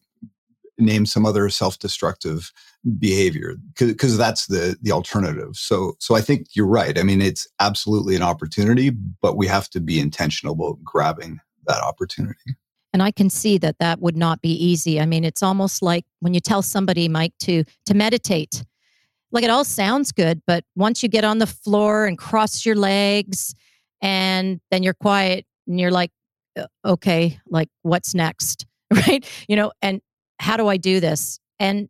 name 0.78 1.08
some 1.08 1.26
other 1.26 1.50
self-destructive 1.50 2.52
behavior 2.98 3.56
because 3.78 4.18
that's 4.18 4.48
the 4.48 4.76
the 4.82 4.92
alternative. 4.92 5.56
So 5.56 5.94
so 6.00 6.16
i 6.16 6.22
think 6.22 6.48
you're 6.54 6.68
right. 6.68 6.98
I 6.98 7.04
mean 7.04 7.22
it's 7.22 7.48
absolutely 7.60 8.16
an 8.16 8.24
opportunity 8.24 8.90
but 8.90 9.38
we 9.38 9.48
have 9.48 9.70
to 9.72 9.80
be 9.80 10.00
intentional 10.00 10.54
about 10.54 10.84
grabbing 10.84 11.40
that 11.68 11.82
opportunity. 11.82 12.56
And 12.94 13.04
i 13.04 13.12
can 13.12 13.30
see 13.30 13.58
that 13.60 13.78
that 13.80 14.02
would 14.02 14.18
not 14.18 14.42
be 14.42 14.52
easy. 14.52 15.00
I 15.00 15.06
mean 15.06 15.24
it's 15.24 15.44
almost 15.44 15.84
like 15.84 16.06
when 16.22 16.34
you 16.34 16.40
tell 16.40 16.62
somebody 16.62 17.08
mike 17.08 17.34
to 17.42 17.64
to 17.86 17.94
meditate. 17.94 18.64
Like 19.32 19.44
it 19.44 19.50
all 19.50 19.64
sounds 19.64 20.12
good 20.12 20.42
but 20.48 20.64
once 20.76 21.04
you 21.04 21.10
get 21.10 21.24
on 21.24 21.38
the 21.38 21.48
floor 21.48 22.06
and 22.06 22.18
cross 22.18 22.66
your 22.66 22.76
legs 22.76 23.54
and 24.02 24.60
then 24.72 24.82
you're 24.82 24.96
quiet 24.96 25.46
and 25.68 25.80
you're 25.80 25.92
like 25.92 26.12
uh, 26.60 26.66
okay 26.84 27.40
like 27.48 27.70
what's 27.84 28.16
next? 28.16 28.66
Right? 28.94 29.26
You 29.48 29.56
know 29.56 29.72
and 29.82 30.02
how 30.40 30.58
do 30.58 30.68
I 30.68 30.78
do 30.78 31.00
this? 31.00 31.40
And 31.60 31.88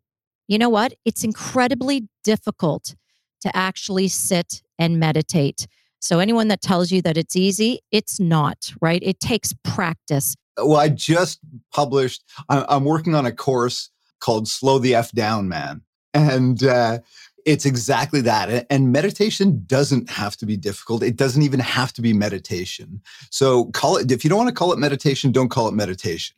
you 0.48 0.58
know 0.58 0.68
what? 0.68 0.94
It's 1.04 1.24
incredibly 1.24 2.08
difficult 2.24 2.94
to 3.40 3.56
actually 3.56 4.08
sit 4.08 4.62
and 4.78 4.98
meditate. 4.98 5.66
So, 6.00 6.18
anyone 6.18 6.48
that 6.48 6.60
tells 6.60 6.90
you 6.90 7.00
that 7.02 7.16
it's 7.16 7.36
easy, 7.36 7.80
it's 7.90 8.18
not, 8.18 8.72
right? 8.80 9.00
It 9.02 9.20
takes 9.20 9.54
practice. 9.64 10.34
Well, 10.56 10.76
I 10.76 10.88
just 10.88 11.38
published, 11.72 12.24
I'm 12.48 12.84
working 12.84 13.14
on 13.14 13.24
a 13.24 13.32
course 13.32 13.90
called 14.20 14.48
Slow 14.48 14.78
the 14.78 14.94
F 14.94 15.12
Down 15.12 15.48
Man. 15.48 15.82
And 16.12 16.62
uh, 16.62 16.98
It's 17.44 17.66
exactly 17.66 18.20
that. 18.22 18.66
And 18.70 18.92
meditation 18.92 19.64
doesn't 19.66 20.10
have 20.10 20.36
to 20.38 20.46
be 20.46 20.56
difficult. 20.56 21.02
It 21.02 21.16
doesn't 21.16 21.42
even 21.42 21.60
have 21.60 21.92
to 21.94 22.02
be 22.02 22.12
meditation. 22.12 23.00
So 23.30 23.66
call 23.66 23.96
it, 23.96 24.10
if 24.12 24.22
you 24.24 24.30
don't 24.30 24.38
want 24.38 24.48
to 24.48 24.54
call 24.54 24.72
it 24.72 24.78
meditation, 24.78 25.32
don't 25.32 25.48
call 25.48 25.68
it 25.68 25.74
meditation. 25.74 26.36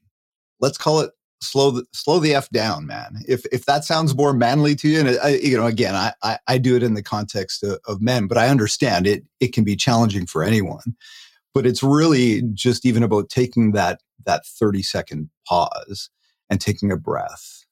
Let's 0.61 0.79
call 0.79 1.01
it 1.01 1.11
slow 1.45 1.71
the, 1.71 1.85
slow 1.93 2.19
the 2.19 2.35
F 2.35 2.49
down, 2.51 2.87
man. 2.87 3.17
If, 3.29 3.45
if 3.53 3.65
that 3.67 3.85
sounds 3.85 4.15
more 4.15 4.33
manly 4.33 4.75
to 4.77 4.89
you, 4.89 5.01
and 5.01 5.19
I, 5.23 5.37
you 5.37 5.57
know, 5.57 5.67
again, 5.67 5.95
I, 5.95 6.13
I, 6.23 6.39
I, 6.49 6.59
do 6.59 6.77
it 6.77 6.83
in 6.83 6.95
the 6.95 7.03
context 7.03 7.63
of, 7.63 7.79
of 7.87 8.01
men, 8.01 8.27
but 8.27 8.39
I 8.39 8.49
understand 8.49 9.07
it, 9.07 9.25
it 9.41 9.53
can 9.53 9.65
be 9.65 9.77
challenging 9.77 10.27
for 10.27 10.43
anyone, 10.43 10.97
but 11.53 11.67
it's 11.67 11.83
really 11.83 12.43
just 12.53 12.87
even 12.87 13.03
about 13.03 13.29
taking 13.29 13.73
that, 13.73 14.01
that 14.27 14.47
30 14.47 14.83
second 14.83 15.31
pause 15.47 16.11
and 16.51 16.61
taking 16.61 16.91
a 16.91 16.97
breath 16.97 17.65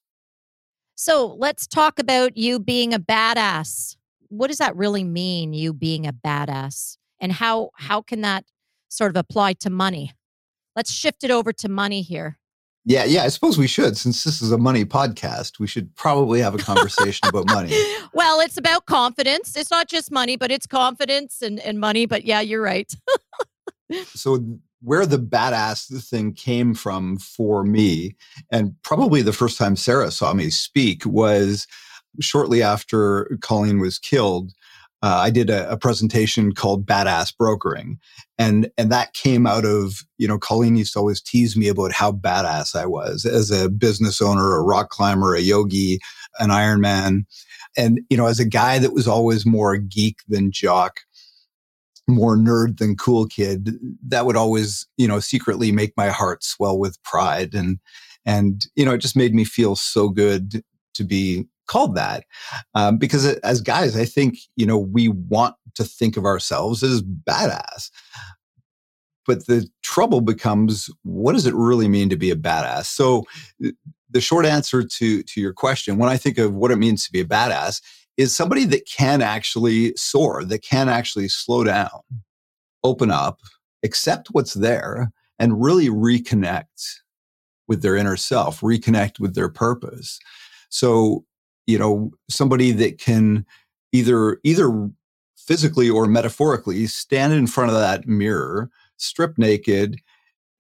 so 1.03 1.35
let's 1.37 1.67
talk 1.67 1.99
about 1.99 2.37
you 2.37 2.61
being 2.61 2.95
a 2.95 2.99
badass. 3.01 3.97
What 4.29 4.47
does 4.47 4.59
that 4.59 4.77
really 4.77 5.03
mean, 5.03 5.53
you 5.53 5.73
being 5.73 6.07
a 6.07 6.13
badass? 6.13 6.97
And 7.21 7.33
how 7.33 7.71
how 7.75 8.03
can 8.03 8.21
that 8.21 8.45
sort 8.89 9.11
of 9.11 9.17
apply 9.17 9.55
to 9.55 9.69
money? 9.69 10.13
Let's 10.77 10.93
shift 10.93 11.25
it 11.25 11.33
over 11.33 11.53
to 11.55 11.69
money 11.69 12.03
here. 12.03 12.39
Yeah, 12.85 13.05
yeah, 13.05 13.23
I 13.23 13.29
suppose 13.29 13.59
we 13.59 13.69
should. 13.69 13.97
Since 13.97 14.25
this 14.25 14.43
is 14.43 14.51
a 14.51 14.59
money 14.59 14.85
podcast, 14.85 15.61
we 15.61 15.69
should 15.69 15.95
probably 15.95 16.41
have 16.41 16.55
a 16.55 16.59
conversation 16.59 17.29
about 17.29 17.47
money. 17.47 17.73
Well, 18.15 18.41
it's 18.41 18.59
about 18.59 18.85
confidence. 18.85 19.57
It's 19.57 19.71
not 19.71 19.89
just 19.89 20.13
money, 20.13 20.37
but 20.37 20.51
it's 20.51 20.67
confidence 20.67 21.41
and, 21.41 21.59
and 21.61 21.81
money. 21.81 22.05
But 22.05 22.27
yeah, 22.27 22.41
you're 22.41 22.61
right. 22.61 22.93
so 24.09 24.45
where 24.83 25.07
the 25.07 25.19
badass 25.19 26.09
thing 26.11 26.35
came 26.35 26.75
from 26.75 27.17
for 27.17 27.65
me, 27.65 28.17
and 28.51 28.75
probably 28.83 29.23
the 29.23 29.33
first 29.33 29.57
time 29.57 29.77
Sarah 29.77 30.11
saw 30.11 30.35
me 30.35 30.51
speak 30.51 31.07
was 31.07 31.67
shortly 32.21 32.63
after 32.63 33.39
Colleen 33.41 33.79
was 33.79 33.99
killed. 33.99 34.53
Uh, 35.03 35.19
I 35.25 35.31
did 35.31 35.51
a, 35.51 35.69
a, 35.69 35.77
presentation 35.77 36.53
called 36.53 36.87
Badass 36.87 37.37
Brokering, 37.37 37.99
and 38.39 38.71
and 38.79 38.93
that 38.93 39.15
came 39.15 39.47
out 39.47 39.65
of 39.65 40.05
you 40.19 40.29
know 40.29 40.39
Colleen 40.39 40.77
used 40.77 40.93
to 40.93 41.01
always 41.01 41.21
tease 41.21 41.57
me 41.57 41.69
about 41.69 41.93
how 41.93 42.13
badass 42.13 42.77
I 42.77 42.87
was 42.87 43.25
as 43.25 43.51
a 43.51 43.69
business 43.69 44.23
owner, 44.23 44.57
a 44.57 44.63
rock 44.63 44.91
climber, 44.91 45.35
a 45.35 45.41
yogi, 45.41 45.99
an 46.39 46.51
Ironman, 46.51 47.25
and 47.77 48.01
you 48.11 48.17
know 48.17 48.27
as 48.27 48.39
a 48.39 48.45
guy 48.45 48.79
that 48.79 48.93
was 48.93 49.09
always 49.09 49.45
more 49.45 49.77
geek 49.77 50.21
than 50.29 50.53
jock 50.53 51.01
more 52.09 52.37
nerd 52.37 52.79
than 52.79 52.97
cool 52.97 53.27
kid 53.27 53.79
that 54.07 54.27
would 54.27 54.37
always 54.37 54.87
you 54.97 55.09
know 55.09 55.21
secretly 55.21 55.73
make 55.73 55.93
my 55.97 56.09
heart 56.09 56.45
swell 56.45 56.79
with 56.79 57.03
pride. 57.03 57.55
And 57.55 57.79
and 58.25 58.65
you 58.77 58.85
know 58.85 58.93
it 58.93 58.99
just 58.99 59.17
made 59.17 59.35
me 59.35 59.45
feel 59.45 59.77
so 59.77 60.09
good 60.09 60.63
to 60.95 61.05
be 61.05 61.45
called 61.67 61.95
that 61.95 62.25
um, 62.75 62.99
because 62.99 63.25
as 63.27 63.61
guys 63.61 63.97
i 63.97 64.05
think 64.05 64.39
you 64.57 64.67
know 64.67 64.79
we 64.79 65.09
want 65.09 65.55
to 65.75 65.85
think 65.85 66.17
of 66.17 66.25
ourselves 66.25 66.83
as 66.83 67.03
badass 67.03 67.91
but 69.27 69.47
the 69.47 69.69
trouble 69.83 70.21
becomes 70.21 70.91
what 71.03 71.33
does 71.33 71.47
it 71.47 71.55
really 71.55 71.89
mean 71.89 72.09
to 72.09 72.17
be 72.17 72.31
a 72.31 72.37
badass 72.37 72.87
so 72.87 73.25
the 74.11 74.21
short 74.21 74.45
answer 74.45 74.83
to 74.83 75.23
to 75.23 75.41
your 75.41 75.53
question 75.53 75.99
when 75.99 76.09
i 76.11 76.17
think 76.17 76.39
of 76.39 76.55
what 76.55 76.71
it 76.71 76.77
means 76.77 77.05
to 77.05 77.13
be 77.13 77.21
a 77.21 77.25
badass 77.25 77.81
is 78.17 78.35
somebody 78.35 78.65
that 78.67 78.87
can 78.87 79.23
actually 79.23 79.95
soar, 79.97 80.45
that 80.45 80.63
can 80.63 80.89
actually 80.89 81.29
slow 81.29 81.65
down, 81.65 82.01
open 82.85 83.11
up, 83.11 83.41
accept 83.83 84.29
what's 84.33 84.55
there, 84.55 85.11
and 85.39 85.63
really 85.63 85.89
reconnect 85.89 86.97
with 87.69 87.83
their 87.83 87.97
inner 87.97 88.17
self, 88.17 88.61
reconnect 88.61 89.19
with 89.19 89.35
their 89.35 89.49
purpose. 89.49 90.19
So, 90.69 91.25
you 91.67 91.79
know, 91.79 92.11
somebody 92.29 92.73
that 92.73 92.99
can 92.99 93.47
either 93.93 94.39
either 94.45 94.91
physically 95.37 95.91
or 95.91 96.07
metaphorically 96.07 96.87
stand 96.87 97.33
in 97.33 97.47
front 97.47 97.71
of 97.71 97.77
that 97.77 98.07
mirror, 98.07 98.71
strip 98.97 99.37
naked, 99.39 100.01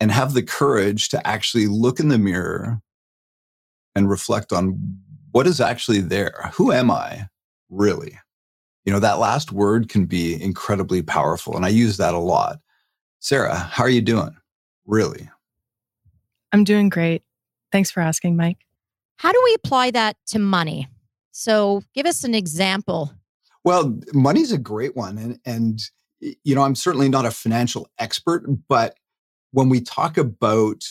and 0.00 0.10
have 0.10 0.34
the 0.34 0.42
courage 0.42 1.08
to 1.10 1.26
actually 1.26 1.66
look 1.66 2.00
in 2.00 2.08
the 2.08 2.18
mirror 2.18 2.80
and 3.94 4.10
reflect 4.10 4.52
on 4.52 4.98
what 5.30 5.46
is 5.46 5.60
actually 5.60 6.00
there. 6.00 6.50
Who 6.54 6.72
am 6.72 6.90
I? 6.90 7.28
really. 7.72 8.18
You 8.84 8.92
know, 8.92 9.00
that 9.00 9.18
last 9.18 9.50
word 9.50 9.88
can 9.88 10.04
be 10.06 10.40
incredibly 10.40 11.02
powerful. 11.02 11.56
And 11.56 11.64
I 11.64 11.68
use 11.68 11.96
that 11.96 12.14
a 12.14 12.18
lot. 12.18 12.60
Sarah, 13.20 13.54
how 13.54 13.84
are 13.84 13.90
you 13.90 14.02
doing? 14.02 14.36
Really? 14.86 15.28
I'm 16.52 16.64
doing 16.64 16.88
great. 16.88 17.22
Thanks 17.70 17.90
for 17.90 18.00
asking, 18.00 18.36
Mike. 18.36 18.58
How 19.22 19.30
do 19.30 19.40
we 19.44 19.54
apply 19.54 19.92
that 19.92 20.16
to 20.26 20.40
money? 20.40 20.88
So 21.30 21.84
give 21.94 22.06
us 22.06 22.24
an 22.24 22.34
example. 22.34 23.12
Well, 23.62 23.96
money's 24.12 24.50
a 24.50 24.58
great 24.58 24.96
one. 24.96 25.16
And, 25.16 25.38
and, 25.46 25.80
you 26.42 26.56
know, 26.56 26.62
I'm 26.62 26.74
certainly 26.74 27.08
not 27.08 27.24
a 27.24 27.30
financial 27.30 27.88
expert, 28.00 28.44
but 28.66 28.96
when 29.52 29.68
we 29.68 29.80
talk 29.80 30.18
about 30.18 30.82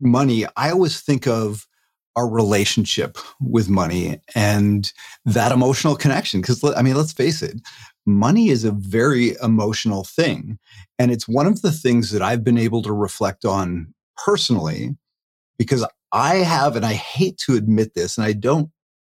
money, 0.00 0.44
I 0.56 0.72
always 0.72 1.00
think 1.00 1.28
of 1.28 1.68
our 2.16 2.28
relationship 2.28 3.16
with 3.40 3.68
money 3.68 4.20
and 4.34 4.92
that 5.24 5.52
emotional 5.52 5.94
connection. 5.94 6.40
Because, 6.40 6.64
I 6.64 6.82
mean, 6.82 6.96
let's 6.96 7.12
face 7.12 7.42
it, 7.42 7.60
money 8.06 8.48
is 8.48 8.64
a 8.64 8.72
very 8.72 9.36
emotional 9.40 10.02
thing. 10.02 10.58
And 10.98 11.12
it's 11.12 11.28
one 11.28 11.46
of 11.46 11.62
the 11.62 11.70
things 11.70 12.10
that 12.10 12.22
I've 12.22 12.42
been 12.42 12.58
able 12.58 12.82
to 12.82 12.92
reflect 12.92 13.44
on 13.44 13.94
personally 14.16 14.96
because 15.58 15.86
I 16.12 16.36
have, 16.36 16.76
and 16.76 16.86
I 16.86 16.94
hate 16.94 17.38
to 17.38 17.56
admit 17.56 17.94
this, 17.94 18.16
and 18.16 18.26
I 18.26 18.32
don't 18.32 18.70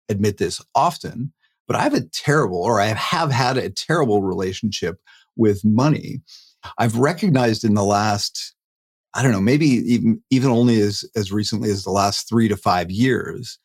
admit 0.08 0.38
this 0.38 0.62
often, 0.74 1.32
but 1.66 1.76
I 1.76 1.82
have 1.82 1.94
a 1.94 2.08
terrible, 2.08 2.62
or 2.62 2.80
I 2.80 2.86
have 2.86 3.30
had 3.30 3.58
a 3.58 3.70
terrible 3.70 4.22
relationship 4.22 5.00
with 5.36 5.64
money. 5.64 6.20
I've 6.78 6.96
recognized 6.96 7.64
in 7.64 7.74
the 7.74 7.84
last 7.84 8.54
I 9.14 9.22
don't 9.22 9.32
know, 9.32 9.40
maybe 9.40 9.66
even, 9.66 10.22
even 10.30 10.50
only 10.50 10.80
as, 10.80 11.04
as 11.16 11.32
recently 11.32 11.70
as 11.70 11.82
the 11.82 11.90
last 11.90 12.28
three 12.28 12.46
to 12.48 12.56
five 12.56 12.90
years, 12.90 13.58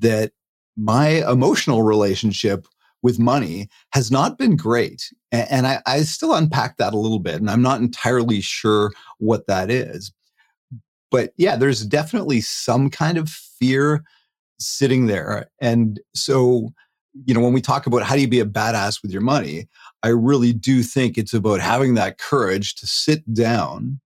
that 0.00 0.32
my 0.76 1.28
emotional 1.30 1.82
relationship 1.84 2.66
with 3.02 3.18
money 3.18 3.68
has 3.92 4.10
not 4.10 4.36
been 4.36 4.56
great. 4.56 5.12
And, 5.30 5.66
I, 5.66 5.80
I 5.86 6.00
still 6.00 6.34
unpack 6.34 6.76
that 6.76 6.92
a 6.92 6.98
little 6.98 7.20
bit, 7.20 7.36
and 7.36 7.48
I'm 7.48 7.62
not 7.62 7.80
entirely 7.80 8.40
sure 8.40 8.92
what 9.18 9.46
that 9.46 9.70
is. 9.70 10.12
But 11.10 11.32
yeah, 11.36 11.56
there's 11.56 11.84
definitely 11.84 12.40
some 12.40 12.90
kind 12.90 13.18
of 13.18 13.28
fear 13.28 14.04
sitting 14.58 15.06
there. 15.06 15.50
And 15.60 16.00
so, 16.14 16.70
you 17.24 17.34
know, 17.34 17.40
when 17.40 17.52
we 17.52 17.60
talk 17.60 17.86
about 17.86 18.02
how 18.02 18.14
do 18.14 18.20
you 18.20 18.28
be 18.28 18.40
a 18.40 18.44
badass 18.44 19.02
with 19.02 19.10
your 19.10 19.22
money, 19.22 19.68
I 20.02 20.08
really 20.08 20.52
do 20.52 20.82
think 20.82 21.16
it's 21.16 21.34
about 21.34 21.60
having 21.60 21.94
that 21.94 22.18
courage 22.18 22.74
to 22.76 22.86
sit 22.86 23.32
down 23.32 24.00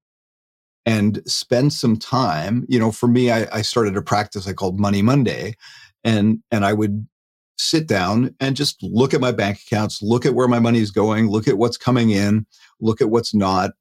and 0.87 1.23
spend 1.27 1.73
some 1.73 1.97
time. 1.97 2.65
You 2.69 2.79
know, 2.79 2.93
for 2.93 3.09
me, 3.09 3.31
I, 3.31 3.47
I 3.53 3.63
started 3.63 3.97
a 3.97 4.03
practice 4.03 4.49
I 4.49 4.53
called 4.53 4.81
Money 4.81 5.03
Monday, 5.03 5.55
and 6.05 6.43
and 6.51 6.65
I 6.65 6.73
would 6.73 7.07
sit 7.59 7.87
down 7.87 8.35
and 8.41 8.57
just 8.57 8.83
look 8.83 9.15
at 9.15 9.21
my 9.21 9.31
bank 9.31 9.61
accounts, 9.67 10.03
look 10.03 10.27
at 10.27 10.35
where 10.35 10.49
my 10.49 10.59
money 10.59 10.81
is 10.81 10.91
going, 10.91 11.29
look 11.29 11.47
at 11.47 11.59
what's 11.59 11.77
coming 11.77 12.11
in, 12.11 12.47
look 12.81 13.01
at 13.01 13.11
what's 13.11 13.35
not, 13.35 13.73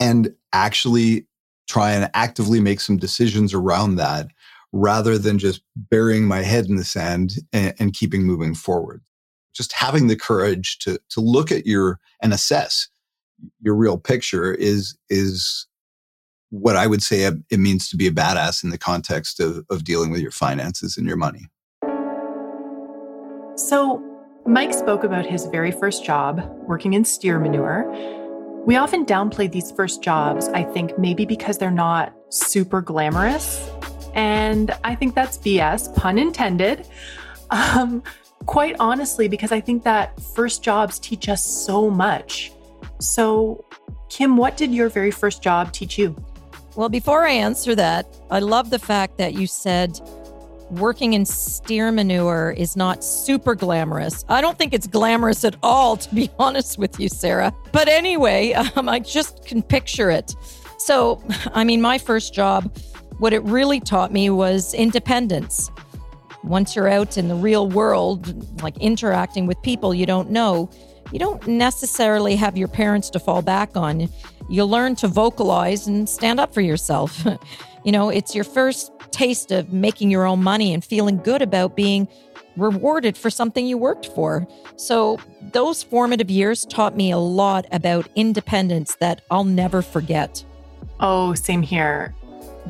and 0.00 0.32
actually 0.52 1.26
try 1.72 1.92
and 1.92 2.10
actively 2.12 2.60
make 2.60 2.80
some 2.80 2.98
decisions 2.98 3.54
around 3.54 3.96
that 3.96 4.26
rather 4.72 5.16
than 5.16 5.38
just 5.38 5.62
burying 5.74 6.26
my 6.26 6.42
head 6.42 6.66
in 6.66 6.76
the 6.76 6.84
sand 6.84 7.32
and, 7.52 7.74
and 7.78 7.94
keeping 7.94 8.24
moving 8.24 8.54
forward. 8.54 9.02
Just 9.54 9.72
having 9.72 10.06
the 10.06 10.16
courage 10.16 10.78
to 10.80 10.98
to 11.10 11.20
look 11.20 11.50
at 11.50 11.66
your 11.66 11.98
and 12.22 12.32
assess 12.32 12.88
your 13.60 13.74
real 13.74 13.98
picture 13.98 14.52
is 14.52 14.96
is 15.08 15.66
what 16.50 16.76
I 16.76 16.86
would 16.86 17.02
say 17.02 17.22
it 17.22 17.58
means 17.58 17.88
to 17.88 17.96
be 17.96 18.06
a 18.06 18.10
badass 18.10 18.62
in 18.62 18.68
the 18.68 18.78
context 18.78 19.40
of, 19.40 19.64
of 19.70 19.84
dealing 19.84 20.10
with 20.10 20.20
your 20.20 20.30
finances 20.30 20.98
and 20.98 21.06
your 21.06 21.16
money. 21.16 21.46
So, 23.56 24.02
Mike 24.44 24.74
spoke 24.74 25.04
about 25.04 25.24
his 25.24 25.46
very 25.46 25.70
first 25.70 26.04
job 26.04 26.42
working 26.66 26.92
in 26.92 27.04
steer 27.04 27.38
manure. 27.38 27.84
We 28.64 28.76
often 28.76 29.04
downplay 29.04 29.50
these 29.50 29.72
first 29.72 30.02
jobs, 30.02 30.48
I 30.50 30.62
think, 30.62 30.96
maybe 30.96 31.26
because 31.26 31.58
they're 31.58 31.70
not 31.72 32.14
super 32.28 32.80
glamorous. 32.80 33.68
And 34.14 34.70
I 34.84 34.94
think 34.94 35.16
that's 35.16 35.36
BS, 35.36 35.92
pun 35.96 36.16
intended. 36.16 36.86
Um, 37.50 38.04
quite 38.46 38.76
honestly, 38.78 39.26
because 39.26 39.50
I 39.50 39.60
think 39.60 39.82
that 39.82 40.20
first 40.36 40.62
jobs 40.62 41.00
teach 41.00 41.28
us 41.28 41.44
so 41.44 41.90
much. 41.90 42.52
So, 43.00 43.64
Kim, 44.08 44.36
what 44.36 44.56
did 44.56 44.72
your 44.72 44.88
very 44.88 45.10
first 45.10 45.42
job 45.42 45.72
teach 45.72 45.98
you? 45.98 46.14
Well, 46.76 46.88
before 46.88 47.26
I 47.26 47.32
answer 47.32 47.74
that, 47.74 48.06
I 48.30 48.38
love 48.38 48.70
the 48.70 48.78
fact 48.78 49.18
that 49.18 49.34
you 49.34 49.48
said 49.48 50.00
working 50.72 51.12
in 51.12 51.24
steer 51.24 51.92
manure 51.92 52.54
is 52.56 52.76
not 52.76 53.04
super 53.04 53.54
glamorous. 53.54 54.24
I 54.28 54.40
don't 54.40 54.58
think 54.58 54.72
it's 54.72 54.86
glamorous 54.86 55.44
at 55.44 55.56
all, 55.62 55.96
to 55.96 56.14
be 56.14 56.30
honest 56.38 56.78
with 56.78 56.98
you, 56.98 57.08
Sarah. 57.08 57.52
But 57.72 57.88
anyway, 57.88 58.52
um, 58.76 58.88
I 58.88 58.98
just 58.98 59.44
can 59.44 59.62
picture 59.62 60.10
it. 60.10 60.34
So, 60.78 61.22
I 61.52 61.64
mean, 61.64 61.80
my 61.80 61.98
first 61.98 62.34
job, 62.34 62.74
what 63.18 63.32
it 63.32 63.42
really 63.44 63.80
taught 63.80 64.12
me 64.12 64.30
was 64.30 64.74
independence. 64.74 65.70
once 66.42 66.74
you're 66.74 66.88
out 66.88 67.16
in 67.16 67.28
the 67.28 67.36
real 67.36 67.68
world, 67.68 68.62
like 68.62 68.76
interacting 68.78 69.46
with 69.46 69.60
people 69.62 69.94
you 69.94 70.06
don't 70.06 70.30
know, 70.30 70.68
you 71.12 71.18
don't 71.18 71.46
necessarily 71.46 72.34
have 72.36 72.56
your 72.56 72.68
parents 72.68 73.10
to 73.10 73.20
fall 73.20 73.42
back 73.42 73.76
on. 73.76 74.08
You 74.48 74.64
learn 74.64 74.96
to 74.96 75.08
vocalize 75.08 75.86
and 75.86 76.08
stand 76.08 76.40
up 76.40 76.52
for 76.52 76.62
yourself. 76.62 77.24
you 77.84 77.92
know, 77.92 78.08
it's 78.08 78.34
your 78.34 78.44
first 78.44 78.92
taste 79.10 79.52
of 79.52 79.72
making 79.72 80.10
your 80.10 80.26
own 80.26 80.42
money 80.42 80.72
and 80.72 80.84
feeling 80.84 81.18
good 81.18 81.42
about 81.42 81.76
being 81.76 82.08
rewarded 82.56 83.16
for 83.16 83.30
something 83.30 83.66
you 83.66 83.78
worked 83.78 84.06
for. 84.06 84.46
So, 84.76 85.18
those 85.52 85.82
formative 85.82 86.30
years 86.30 86.64
taught 86.66 86.96
me 86.96 87.10
a 87.10 87.18
lot 87.18 87.66
about 87.72 88.08
independence 88.14 88.96
that 88.96 89.22
I'll 89.30 89.44
never 89.44 89.82
forget. 89.82 90.44
Oh, 91.00 91.34
same 91.34 91.62
here. 91.62 92.14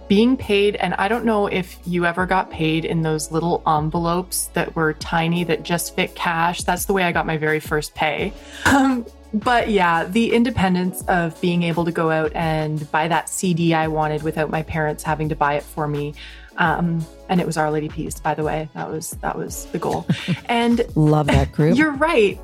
Being 0.09 0.37
paid, 0.37 0.77
and 0.77 0.95
I 0.95 1.09
don't 1.09 1.25
know 1.25 1.47
if 1.47 1.79
you 1.85 2.07
ever 2.07 2.27
got 2.27 2.51
paid 2.51 2.85
in 2.85 3.03
those 3.03 3.31
little 3.31 3.63
envelopes 3.67 4.47
that 4.55 4.75
were 4.75 4.95
tiny 4.95 5.45
that 5.45 5.63
just 5.63 5.95
fit 5.95 6.15
cash. 6.15 6.63
That's 6.63 6.87
the 6.87 6.93
way 6.93 7.03
I 7.03 7.13
got 7.13 7.27
my 7.27 7.37
very 7.37 7.61
first 7.61 7.95
pay. 7.95 8.33
Um, 8.65 9.05
but 9.35 9.69
yeah, 9.71 10.05
the 10.05 10.33
independence 10.33 11.03
of 11.09 11.41
being 11.41 11.63
able 11.63 11.85
to 11.85 11.93
go 11.93 12.11
out 12.11 12.33
and 12.35 12.91
buy 12.91 13.09
that 13.09 13.29
CD 13.29 13.75
I 13.75 13.89
wanted 13.89 14.23
without 14.23 14.51
my 14.51 14.63
parents 14.63 15.03
having 15.03 15.29
to 15.31 15.37
buy 15.37 15.55
it 15.55 15.63
for 15.63 15.89
me 15.89 16.15
um, 16.57 17.05
and 17.29 17.41
it 17.41 17.47
was 17.47 17.57
Our 17.57 17.71
Lady 17.71 17.89
Peace, 17.89 18.19
by 18.21 18.35
the 18.35 18.43
way. 18.43 18.69
That 18.75 18.91
was 18.91 19.13
that 19.23 19.37
was 19.37 19.67
the 19.67 19.79
goal. 19.79 20.07
And 20.47 20.85
love 20.97 21.27
that 21.29 21.53
group. 21.53 21.77
You're 21.77 21.93
right. 21.93 22.39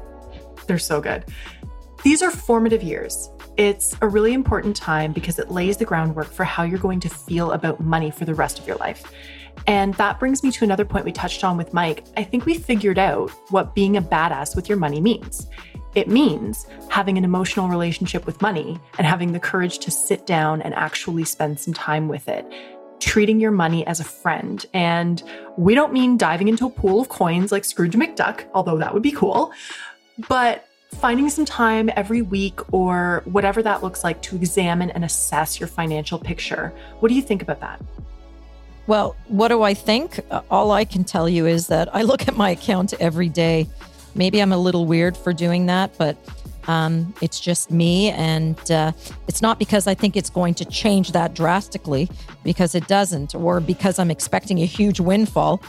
They're 0.66 0.78
so 0.78 1.00
good. 1.00 1.24
These 2.02 2.22
are 2.22 2.30
formative 2.30 2.82
years. 2.82 3.30
It's 3.56 3.96
a 4.00 4.08
really 4.08 4.32
important 4.32 4.76
time 4.76 5.12
because 5.12 5.38
it 5.38 5.50
lays 5.50 5.76
the 5.76 5.84
groundwork 5.84 6.28
for 6.28 6.44
how 6.44 6.62
you're 6.62 6.78
going 6.78 7.00
to 7.00 7.08
feel 7.08 7.52
about 7.52 7.80
money 7.80 8.10
for 8.10 8.24
the 8.24 8.34
rest 8.34 8.58
of 8.58 8.66
your 8.66 8.76
life. 8.76 9.12
And 9.66 9.94
that 9.94 10.18
brings 10.20 10.42
me 10.42 10.52
to 10.52 10.64
another 10.64 10.84
point 10.84 11.04
we 11.04 11.12
touched 11.12 11.42
on 11.42 11.56
with 11.56 11.74
Mike. 11.74 12.04
I 12.16 12.22
think 12.22 12.46
we 12.46 12.56
figured 12.56 12.98
out 12.98 13.30
what 13.50 13.74
being 13.74 13.96
a 13.96 14.02
badass 14.02 14.54
with 14.54 14.68
your 14.68 14.78
money 14.78 15.00
means. 15.00 15.48
It 15.98 16.06
means 16.06 16.64
having 16.90 17.18
an 17.18 17.24
emotional 17.24 17.68
relationship 17.68 18.24
with 18.24 18.40
money 18.40 18.78
and 18.98 19.04
having 19.04 19.32
the 19.32 19.40
courage 19.40 19.80
to 19.80 19.90
sit 19.90 20.26
down 20.26 20.62
and 20.62 20.72
actually 20.74 21.24
spend 21.24 21.58
some 21.58 21.74
time 21.74 22.06
with 22.06 22.28
it 22.28 22.46
treating 23.00 23.40
your 23.40 23.50
money 23.50 23.84
as 23.84 23.98
a 23.98 24.04
friend. 24.04 24.64
And 24.72 25.20
we 25.56 25.74
don't 25.74 25.92
mean 25.92 26.16
diving 26.16 26.46
into 26.46 26.66
a 26.66 26.70
pool 26.70 27.00
of 27.00 27.08
coins 27.08 27.50
like 27.50 27.64
Scrooge 27.64 27.94
McDuck, 27.94 28.44
although 28.54 28.78
that 28.78 28.94
would 28.94 29.02
be 29.02 29.10
cool, 29.10 29.50
but 30.28 30.68
finding 30.94 31.28
some 31.30 31.44
time 31.44 31.90
every 31.96 32.22
week 32.22 32.72
or 32.72 33.22
whatever 33.24 33.60
that 33.60 33.82
looks 33.82 34.04
like 34.04 34.22
to 34.22 34.36
examine 34.36 34.90
and 34.90 35.04
assess 35.04 35.58
your 35.58 35.66
financial 35.66 36.20
picture. 36.20 36.72
What 37.00 37.08
do 37.08 37.16
you 37.16 37.22
think 37.22 37.42
about 37.42 37.58
that? 37.58 37.82
Well, 38.86 39.16
what 39.26 39.48
do 39.48 39.62
I 39.62 39.74
think? 39.74 40.20
All 40.48 40.70
I 40.70 40.84
can 40.84 41.02
tell 41.02 41.28
you 41.28 41.46
is 41.46 41.66
that 41.66 41.92
I 41.92 42.02
look 42.02 42.28
at 42.28 42.36
my 42.36 42.50
account 42.50 42.94
every 43.00 43.28
day. 43.28 43.68
Maybe 44.18 44.40
I'm 44.40 44.52
a 44.52 44.58
little 44.58 44.84
weird 44.84 45.16
for 45.16 45.32
doing 45.32 45.66
that, 45.66 45.96
but 45.96 46.16
um, 46.66 47.14
it's 47.22 47.38
just 47.38 47.70
me. 47.70 48.10
And 48.10 48.58
uh, 48.70 48.90
it's 49.28 49.40
not 49.40 49.60
because 49.60 49.86
I 49.86 49.94
think 49.94 50.16
it's 50.16 50.28
going 50.28 50.54
to 50.54 50.64
change 50.64 51.12
that 51.12 51.34
drastically, 51.34 52.10
because 52.42 52.74
it 52.74 52.88
doesn't, 52.88 53.36
or 53.36 53.60
because 53.60 54.00
I'm 54.00 54.10
expecting 54.10 54.60
a 54.60 54.66
huge 54.66 54.98
windfall, 54.98 55.62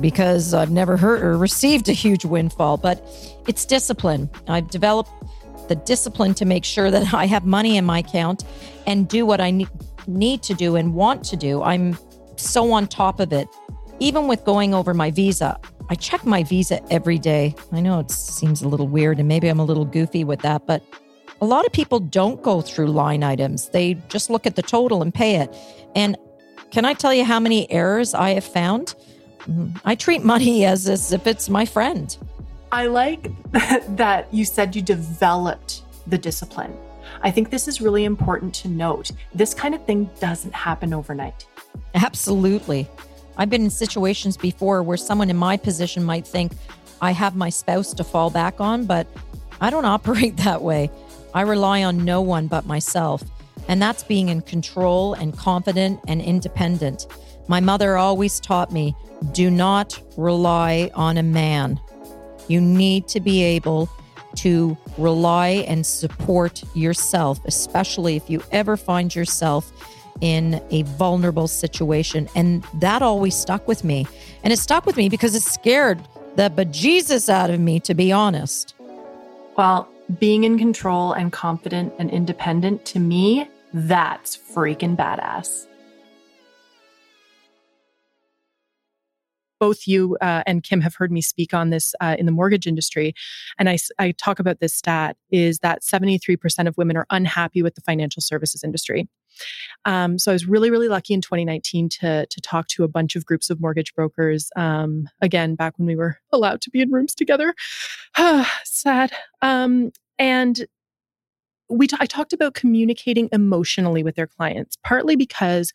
because 0.00 0.54
I've 0.54 0.70
never 0.70 0.96
heard 0.96 1.22
or 1.22 1.36
received 1.36 1.90
a 1.90 1.92
huge 1.92 2.24
windfall. 2.24 2.78
But 2.78 3.06
it's 3.46 3.66
discipline. 3.66 4.30
I've 4.48 4.70
developed 4.70 5.10
the 5.68 5.76
discipline 5.76 6.32
to 6.34 6.46
make 6.46 6.64
sure 6.64 6.90
that 6.90 7.12
I 7.12 7.26
have 7.26 7.44
money 7.44 7.76
in 7.76 7.84
my 7.84 7.98
account 7.98 8.44
and 8.86 9.06
do 9.06 9.26
what 9.26 9.40
I 9.40 9.50
need, 9.50 9.68
need 10.06 10.42
to 10.44 10.54
do 10.54 10.76
and 10.76 10.94
want 10.94 11.24
to 11.24 11.36
do. 11.36 11.62
I'm 11.62 11.98
so 12.36 12.72
on 12.72 12.86
top 12.86 13.20
of 13.20 13.34
it. 13.34 13.48
Even 13.98 14.28
with 14.28 14.44
going 14.44 14.74
over 14.74 14.94
my 14.94 15.10
visa, 15.10 15.58
I 15.88 15.94
check 15.94 16.24
my 16.24 16.42
visa 16.42 16.82
every 16.92 17.18
day. 17.18 17.54
I 17.72 17.80
know 17.80 18.00
it 18.00 18.10
seems 18.10 18.62
a 18.62 18.68
little 18.68 18.88
weird 18.88 19.18
and 19.18 19.28
maybe 19.28 19.48
I'm 19.48 19.60
a 19.60 19.64
little 19.64 19.84
goofy 19.84 20.24
with 20.24 20.40
that, 20.40 20.66
but 20.66 20.82
a 21.40 21.46
lot 21.46 21.64
of 21.66 21.72
people 21.72 22.00
don't 22.00 22.42
go 22.42 22.60
through 22.60 22.88
line 22.88 23.22
items. 23.22 23.68
They 23.68 23.94
just 24.08 24.30
look 24.30 24.46
at 24.46 24.56
the 24.56 24.62
total 24.62 25.02
and 25.02 25.14
pay 25.14 25.36
it. 25.36 25.54
And 25.94 26.16
can 26.70 26.84
I 26.84 26.94
tell 26.94 27.14
you 27.14 27.24
how 27.24 27.38
many 27.38 27.70
errors 27.70 28.14
I 28.14 28.30
have 28.30 28.44
found? 28.44 28.94
Mm, 29.42 29.80
I 29.84 29.94
treat 29.94 30.24
money 30.24 30.64
as, 30.72 30.88
as 30.88 31.12
if 31.12 31.26
it's 31.26 31.48
my 31.48 31.64
friend. 31.64 32.16
I 32.72 32.86
like 32.86 33.30
that 33.96 34.32
you 34.32 34.44
said 34.44 34.74
you 34.74 34.82
developed 34.82 35.82
the 36.06 36.18
discipline. 36.18 36.76
I 37.22 37.30
think 37.30 37.50
this 37.50 37.68
is 37.68 37.80
really 37.80 38.04
important 38.04 38.54
to 38.56 38.68
note. 38.68 39.10
This 39.34 39.54
kind 39.54 39.74
of 39.74 39.84
thing 39.86 40.10
doesn't 40.20 40.54
happen 40.54 40.92
overnight. 40.92 41.46
Absolutely. 41.94 42.88
I've 43.36 43.50
been 43.50 43.64
in 43.64 43.70
situations 43.70 44.36
before 44.36 44.82
where 44.82 44.96
someone 44.96 45.30
in 45.30 45.36
my 45.36 45.56
position 45.56 46.04
might 46.04 46.26
think 46.26 46.52
I 47.00 47.10
have 47.10 47.36
my 47.36 47.50
spouse 47.50 47.92
to 47.94 48.04
fall 48.04 48.30
back 48.30 48.60
on, 48.60 48.86
but 48.86 49.06
I 49.60 49.70
don't 49.70 49.84
operate 49.96 50.38
that 50.38 50.62
way. 50.62 50.90
I 51.34 51.42
rely 51.42 51.82
on 51.82 52.04
no 52.04 52.22
one 52.22 52.46
but 52.46 52.66
myself. 52.66 53.22
And 53.68 53.82
that's 53.82 54.02
being 54.02 54.28
in 54.28 54.42
control 54.42 55.14
and 55.14 55.36
confident 55.36 56.00
and 56.08 56.22
independent. 56.22 57.06
My 57.48 57.60
mother 57.60 57.96
always 57.96 58.40
taught 58.40 58.72
me 58.72 58.94
do 59.32 59.50
not 59.50 60.00
rely 60.16 60.90
on 60.94 61.16
a 61.16 61.22
man. 61.22 61.80
You 62.48 62.60
need 62.60 63.08
to 63.08 63.20
be 63.20 63.42
able 63.42 63.88
to 64.36 64.76
rely 64.98 65.64
and 65.66 65.84
support 65.84 66.62
yourself, 66.74 67.40
especially 67.46 68.16
if 68.16 68.28
you 68.28 68.42
ever 68.52 68.76
find 68.76 69.14
yourself 69.14 69.72
in 70.20 70.62
a 70.70 70.82
vulnerable 70.82 71.48
situation. 71.48 72.28
And 72.34 72.64
that 72.74 73.02
always 73.02 73.34
stuck 73.34 73.66
with 73.68 73.84
me. 73.84 74.06
And 74.42 74.52
it 74.52 74.58
stuck 74.58 74.86
with 74.86 74.96
me 74.96 75.08
because 75.08 75.34
it 75.34 75.42
scared 75.42 76.00
the 76.36 76.50
bejesus 76.50 77.28
out 77.28 77.50
of 77.50 77.60
me, 77.60 77.80
to 77.80 77.94
be 77.94 78.12
honest. 78.12 78.74
Well, 79.56 79.88
being 80.18 80.44
in 80.44 80.58
control 80.58 81.12
and 81.12 81.32
confident 81.32 81.92
and 81.98 82.10
independent, 82.10 82.84
to 82.86 82.98
me, 82.98 83.48
that's 83.72 84.36
freaking 84.36 84.96
badass. 84.96 85.66
both 89.58 89.86
you 89.86 90.16
uh, 90.20 90.42
and 90.46 90.62
Kim 90.62 90.80
have 90.80 90.94
heard 90.94 91.10
me 91.10 91.20
speak 91.20 91.54
on 91.54 91.70
this 91.70 91.94
uh, 92.00 92.16
in 92.18 92.26
the 92.26 92.32
mortgage 92.32 92.66
industry. 92.66 93.14
And 93.58 93.68
I, 93.68 93.78
I 93.98 94.12
talk 94.12 94.38
about 94.38 94.60
this 94.60 94.74
stat 94.74 95.16
is 95.30 95.60
that 95.60 95.82
73% 95.82 96.68
of 96.68 96.76
women 96.76 96.96
are 96.96 97.06
unhappy 97.10 97.62
with 97.62 97.74
the 97.74 97.80
financial 97.80 98.20
services 98.20 98.62
industry. 98.62 99.08
Um, 99.84 100.18
so 100.18 100.32
I 100.32 100.34
was 100.34 100.46
really, 100.46 100.70
really 100.70 100.88
lucky 100.88 101.14
in 101.14 101.20
2019 101.20 101.88
to, 102.00 102.26
to 102.26 102.40
talk 102.40 102.68
to 102.68 102.84
a 102.84 102.88
bunch 102.88 103.16
of 103.16 103.24
groups 103.24 103.50
of 103.50 103.60
mortgage 103.60 103.94
brokers. 103.94 104.50
Um, 104.56 105.08
again, 105.20 105.54
back 105.54 105.78
when 105.78 105.86
we 105.86 105.96
were 105.96 106.18
allowed 106.32 106.60
to 106.62 106.70
be 106.70 106.80
in 106.80 106.90
rooms 106.90 107.14
together. 107.14 107.54
Sad. 108.64 109.12
Um, 109.42 109.92
and 110.18 110.66
we 111.68 111.86
t- 111.86 111.96
I 111.98 112.06
talked 112.06 112.32
about 112.32 112.54
communicating 112.54 113.28
emotionally 113.32 114.02
with 114.02 114.14
their 114.14 114.26
clients, 114.26 114.76
partly 114.84 115.16
because 115.16 115.72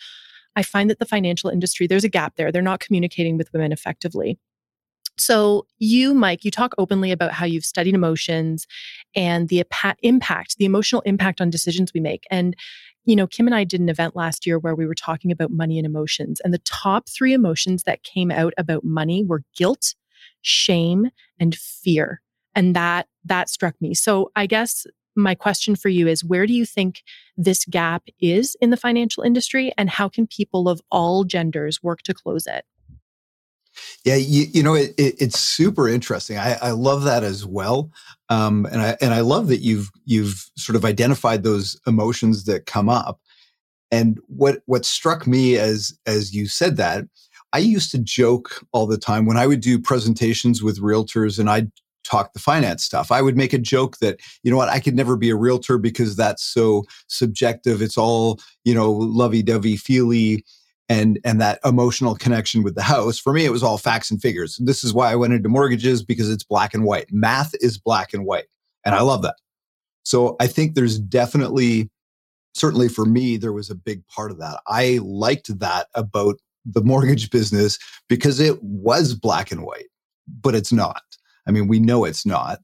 I 0.56 0.64
find 0.64 0.90
that 0.90 1.00
the 1.00 1.06
financial 1.06 1.50
industry, 1.50 1.88
there's 1.88 2.04
a 2.04 2.10
gap 2.10 2.36
there. 2.36 2.52
They're 2.52 2.62
not 2.62 2.80
communicating 2.80 3.38
with 3.38 3.52
women 3.54 3.72
effectively. 3.72 4.38
So, 5.18 5.68
you, 5.78 6.14
Mike, 6.14 6.44
you 6.46 6.52
talk 6.52 6.74
openly 6.78 7.12
about 7.12 7.34
how 7.34 7.46
you've 7.46 7.66
studied 7.66 7.94
emotions 7.94 8.66
and 9.16 9.50
the 9.50 9.64
impact, 10.02 10.58
the 10.58 10.66
emotional 10.66 11.02
impact 11.02 11.42
on 11.42 11.50
decisions 11.50 11.94
we 11.94 12.00
make. 12.00 12.26
And, 12.32 12.56
you 13.06 13.16
know, 13.16 13.28
Kim 13.28 13.48
and 13.48 13.56
I 13.56 13.64
did 13.64 13.82
an 13.82 13.90
event 13.90 14.16
last 14.16 14.46
year 14.46 14.60
where 14.60 14.76
we 14.76 14.86
were 14.86 14.96
talking 14.96 15.32
about 15.32 15.52
money 15.52 15.78
and 15.78 15.86
emotions. 15.86 16.40
And 16.42 16.54
the 16.54 16.60
top 16.60 17.10
three 17.10 17.34
emotions 17.34 17.84
that 17.84 18.04
came 18.04 18.32
out 18.32 18.54
about 18.58 18.84
money 18.84 19.24
were 19.24 19.44
guilt, 19.56 19.96
shame, 20.42 21.10
and 21.40 21.56
fear. 21.56 22.22
And 22.56 22.76
that, 22.76 23.08
that 23.26 23.50
struck 23.50 23.76
me. 23.82 23.94
So, 23.94 24.32
I 24.36 24.46
guess 24.46 24.86
my 25.16 25.36
question 25.36 25.76
for 25.76 25.90
you 25.90 26.08
is 26.08 26.24
where 26.24 26.46
do 26.46 26.54
you 26.54 26.66
think 26.66 27.04
this 27.36 27.66
gap 27.66 28.04
is 28.20 28.56
in 28.62 28.70
the 28.70 28.78
financial 28.78 29.24
industry 29.24 29.72
and 29.78 29.90
how 29.90 30.08
can 30.08 30.26
people 30.26 30.70
of 30.70 30.82
all 30.90 31.24
genders 31.24 31.84
work 31.84 32.02
to 32.04 32.14
close 32.14 32.48
it? 32.48 32.66
Yeah, 34.04 34.16
you, 34.16 34.46
you 34.52 34.64
know, 34.64 34.74
it, 34.74 34.94
it, 34.98 35.16
it's 35.20 35.40
super 35.40 35.88
interesting. 35.88 36.38
I, 36.38 36.58
I 36.62 36.72
love 36.72 37.04
that 37.04 37.24
as 37.24 37.46
well, 37.46 37.92
um, 38.30 38.68
and 38.72 38.82
I 38.82 38.98
and 39.02 39.14
I 39.14 39.22
love 39.22 39.48
that 39.48 39.62
you've 39.62 39.90
you've 40.06 40.50
sort 40.58 40.76
of 40.76 40.86
identified 40.86 41.44
those 41.44 41.80
emotions 41.86 42.46
that 42.46 42.66
come 42.66 42.90
up. 42.90 43.20
And 43.92 44.20
what 44.28 44.62
what 44.66 44.86
struck 44.86 45.28
me 45.28 45.58
as 45.58 45.98
as 46.06 46.34
you 46.34 46.48
said 46.48 46.78
that, 46.78 47.06
I 47.54 47.60
used 47.60 47.92
to 47.92 48.00
joke 48.00 48.66
all 48.72 48.88
the 48.88 48.98
time 48.98 49.26
when 49.26 49.38
I 49.38 49.48
would 49.48 49.62
do 49.62 49.80
presentations 49.80 50.64
with 50.64 50.82
realtors, 50.82 51.38
and 51.40 51.50
I'd 51.50 51.72
talk 52.04 52.34
the 52.34 52.40
finance 52.40 52.84
stuff. 52.84 53.12
I 53.12 53.22
would 53.22 53.38
make 53.38 53.54
a 53.54 53.60
joke 53.60 53.98
that, 54.00 54.20
you 54.44 54.52
know 54.52 54.58
what, 54.58 54.70
I 54.70 54.80
could 54.80 54.96
never 54.96 55.16
be 55.16 55.30
a 55.30 55.36
realtor 55.36 55.78
because 55.78 56.16
that's 56.16 56.44
so 56.44 56.84
subjective. 57.08 57.82
It's 57.82 57.98
all, 57.98 58.40
you 58.64 58.74
know, 58.74 58.92
lovey 58.92 59.44
dovey, 59.44 59.78
feely, 59.78 60.44
and 60.90 61.20
and 61.24 61.40
that 61.40 61.60
emotional 61.64 62.16
connection 62.16 62.64
with 62.64 62.76
the 62.76 62.82
house. 62.82 63.18
For 63.18 63.34
me, 63.34 63.46
it 63.46 63.52
was 63.52 63.64
all 63.64 63.78
facts 63.78 64.12
and 64.12 64.22
figures. 64.22 64.58
This 64.58 64.84
is 64.84 64.94
why 64.94 65.12
I 65.12 65.16
went 65.16 65.34
into 65.34 65.50
mortgages 65.50 66.04
because 66.04 66.30
it's 66.30 66.44
black 66.44 66.74
and 66.74 66.84
white. 66.84 67.08
Math 67.12 67.54
is 67.62 67.78
black 67.78 68.14
and 68.14 68.26
white. 68.26 68.48
And 68.86 68.96
I 68.96 69.02
love 69.02 69.22
that. 69.22 69.36
So 70.04 70.36
I 70.40 70.48
think 70.48 70.74
there's 70.74 71.00
definitely, 71.00 71.90
certainly 72.56 72.90
for 72.90 73.06
me, 73.06 73.38
there 73.38 73.54
was 73.54 73.70
a 73.70 73.76
big 73.76 74.06
part 74.08 74.32
of 74.32 74.40
that. 74.40 74.60
I 74.68 75.00
liked 75.04 75.60
that 75.60 75.88
about 75.96 76.36
the 76.66 76.82
mortgage 76.82 77.30
business 77.30 77.78
because 78.10 78.40
it 78.40 78.62
was 78.64 79.14
black 79.14 79.52
and 79.52 79.64
white, 79.64 79.90
but 80.28 80.56
it's 80.56 80.74
not. 80.74 81.04
I 81.48 81.52
mean, 81.52 81.68
we 81.68 81.80
know 81.80 82.06
it's 82.06 82.26
not. 82.26 82.60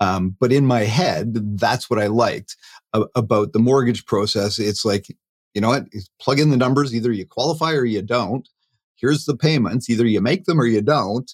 Um, 0.00 0.36
but 0.40 0.52
in 0.52 0.64
my 0.64 0.80
head, 0.80 1.58
that's 1.58 1.90
what 1.90 2.00
I 2.00 2.06
liked 2.06 2.56
about 2.92 3.52
the 3.52 3.58
mortgage 3.58 4.06
process. 4.06 4.58
It's 4.58 4.84
like, 4.84 5.06
you 5.54 5.60
know 5.60 5.68
what? 5.68 5.84
Plug 6.20 6.38
in 6.38 6.50
the 6.50 6.56
numbers. 6.56 6.94
Either 6.94 7.12
you 7.12 7.26
qualify 7.26 7.72
or 7.72 7.84
you 7.84 8.02
don't. 8.02 8.48
Here's 8.96 9.24
the 9.24 9.36
payments. 9.36 9.88
Either 9.88 10.06
you 10.06 10.20
make 10.20 10.44
them 10.44 10.60
or 10.60 10.66
you 10.66 10.82
don't. 10.82 11.32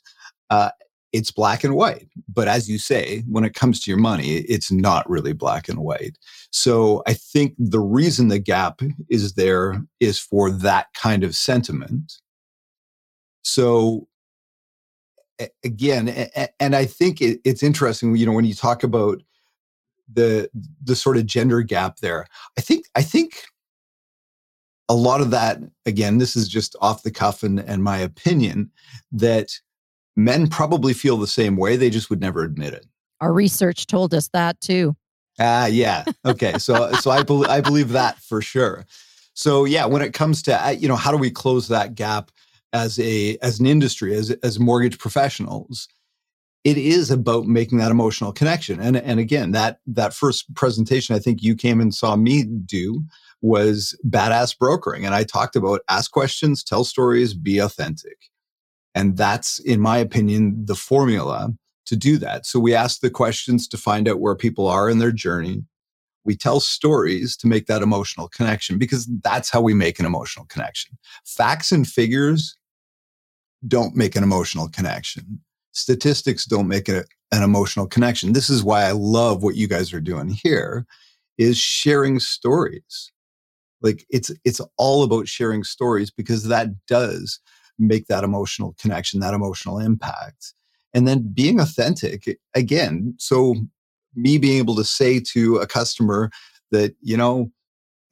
Uh, 0.51 0.71
it's 1.13 1.31
black 1.31 1.65
and 1.65 1.75
white. 1.75 2.09
But 2.33 2.49
as 2.49 2.69
you 2.69 2.79
say, 2.79 3.23
when 3.29 3.45
it 3.45 3.55
comes 3.55 3.81
to 3.81 3.91
your 3.91 3.99
money, 3.99 4.39
it's 4.39 4.71
not 4.71 5.09
really 5.09 5.33
black 5.33 5.69
and 5.69 5.79
white. 5.79 6.19
So 6.51 7.03
I 7.07 7.15
think 7.15 7.55
the 7.59 7.81
reason 7.81 8.29
the 8.29 8.39
gap 8.39 8.81
is 9.09 9.35
there 9.35 9.83
is 10.01 10.19
for 10.19 10.51
that 10.51 10.87
kind 10.95 11.25
of 11.25 11.35
sentiment. 11.35 12.21
So 13.43 14.09
again, 15.65 16.29
and 16.61 16.77
I 16.77 16.85
think 16.85 17.19
it's 17.21 17.63
interesting, 17.63 18.17
you 18.17 18.27
know, 18.27 18.33
when 18.33 18.45
you 18.45 18.55
talk 18.55 18.83
about 18.83 19.23
the 20.13 20.49
the 20.85 20.95
sort 20.95 21.17
of 21.17 21.27
gender 21.27 21.63
gap 21.63 21.97
there, 21.99 22.27
I 22.59 22.61
think 22.61 22.87
I 22.95 23.03
think 23.03 23.45
a 24.89 24.95
lot 24.95 25.21
of 25.21 25.31
that, 25.31 25.59
again, 25.85 26.19
this 26.19 26.37
is 26.37 26.49
just 26.49 26.77
off 26.81 27.03
the 27.03 27.11
cuff 27.11 27.43
and, 27.43 27.59
and 27.61 27.83
my 27.83 27.99
opinion, 27.99 28.71
that 29.13 29.53
men 30.17 30.49
probably 30.49 30.93
feel 30.93 31.17
the 31.17 31.27
same 31.27 31.57
way. 31.57 31.77
They 31.77 31.91
just 31.91 32.11
would 32.11 32.21
never 32.21 32.43
admit 32.45 32.73
it. 32.73 32.87
Our 33.21 33.33
research 33.33 33.87
told 33.87 34.15
us 34.15 34.29
that 34.29 34.61
too. 34.61 34.97
Ah, 35.39 35.65
uh, 35.65 35.67
yeah. 35.67 36.05
Okay. 36.25 36.59
So, 36.59 36.93
so 36.93 37.11
I 37.11 37.23
believe 37.23 37.51
I 37.51 37.61
believe 37.61 37.91
that 37.91 38.19
for 38.21 38.41
sure. 38.41 38.87
So, 39.35 39.65
yeah, 39.67 39.85
when 39.85 40.01
it 40.01 40.15
comes 40.15 40.43
to 40.43 40.67
uh, 40.67 40.71
you 40.71 40.89
know 40.89 40.97
how 40.97 41.11
do 41.11 41.19
we 41.19 41.31
close 41.31 41.69
that 41.69 41.95
gap 41.95 42.31
as 42.73 42.99
a 42.99 43.37
as 43.43 43.61
an 43.61 43.67
industry 43.67 44.15
as 44.15 44.31
as 44.43 44.59
mortgage 44.59 44.99
professionals, 44.99 45.89
it 46.65 46.79
is 46.79 47.11
about 47.11 47.47
making 47.47 47.79
that 47.79 47.91
emotional 47.91 48.33
connection. 48.33 48.81
And 48.81 48.97
and 48.97 49.21
again, 49.21 49.53
that 49.53 49.81
that 49.87 50.15
first 50.15 50.55
presentation 50.55 51.15
I 51.15 51.19
think 51.19 51.43
you 51.43 51.55
came 51.55 51.81
and 51.81 51.95
saw 51.95 52.17
me 52.17 52.45
do 52.45 53.03
was 53.43 53.99
badass 54.09 54.59
brokering, 54.59 55.05
and 55.05 55.15
I 55.15 55.25
talked 55.25 55.57
about 55.57 55.83
ask 55.89 56.11
questions, 56.11 56.65
tell 56.65 56.85
stories, 56.85 57.35
be 57.35 57.59
authentic. 57.59 58.17
And 58.95 59.17
that's, 59.17 59.59
in 59.59 59.81
my 59.81 59.99
opinion, 59.99 60.65
the 60.65 60.75
formula 60.75 61.51
to 61.85 61.97
do 61.97 62.17
that. 62.19 62.47
So 62.47 62.59
we 62.59 62.75
ask 62.75 63.01
the 63.01 63.11
questions 63.11 63.69
to 63.69 63.77
find 63.77 64.09
out 64.09 64.21
where 64.21 64.35
people 64.35 64.67
are 64.67 64.89
in 64.89 64.99
their 64.99 65.13
journey. 65.13 65.65
We 66.25 66.35
tell 66.35 66.61
stories 66.61 67.37
to 67.37 67.47
make 67.47 67.67
that 67.67 67.83
emotional 67.83 68.29
connection 68.29 68.79
because 68.79 69.07
that's 69.23 69.51
how 69.51 69.61
we 69.61 69.75
make 69.75 70.01
an 70.01 70.07
emotional 70.07 70.47
connection. 70.47 70.99
Facts 71.25 71.71
and 71.71 71.87
figures 71.87 72.57
don't 73.69 73.95
make 73.95 74.17
an 74.17 74.25
emotional 74.25 74.69
connection. 74.69 75.41
Statistics 75.73 76.47
don't 76.47 76.67
make 76.67 76.89
a, 76.89 77.05
an 77.33 77.43
emotional 77.43 77.87
connection. 77.87 78.33
This 78.33 78.51
is 78.51 78.65
why 78.65 78.85
I 78.85 78.93
love 78.93 79.43
what 79.43 79.57
you 79.57 79.69
guys 79.69 79.93
are 79.93 80.01
doing 80.01 80.29
here 80.29 80.87
is 81.39 81.59
sharing 81.59 82.19
stories. 82.19 83.13
Like 83.87 84.05
it's 84.11 84.31
it's 84.45 84.61
all 84.77 85.03
about 85.05 85.29
sharing 85.29 85.65
stories 85.65 86.11
because 86.11 86.45
that 86.49 86.69
does 86.87 87.41
make 87.79 88.07
that 88.07 88.25
emotional 88.25 88.75
connection, 88.81 89.21
that 89.21 89.35
emotional 89.35 89.79
impact. 89.79 90.55
And 90.95 91.07
then 91.07 91.31
being 91.33 91.61
authentic 91.61 92.39
again. 92.55 93.15
So, 93.19 93.55
me 94.15 94.39
being 94.39 94.59
able 94.59 94.75
to 94.77 94.85
say 94.85 95.21
to 95.21 95.57
a 95.57 95.67
customer 95.67 96.31
that, 96.71 96.95
you 97.03 97.17
know, 97.17 97.53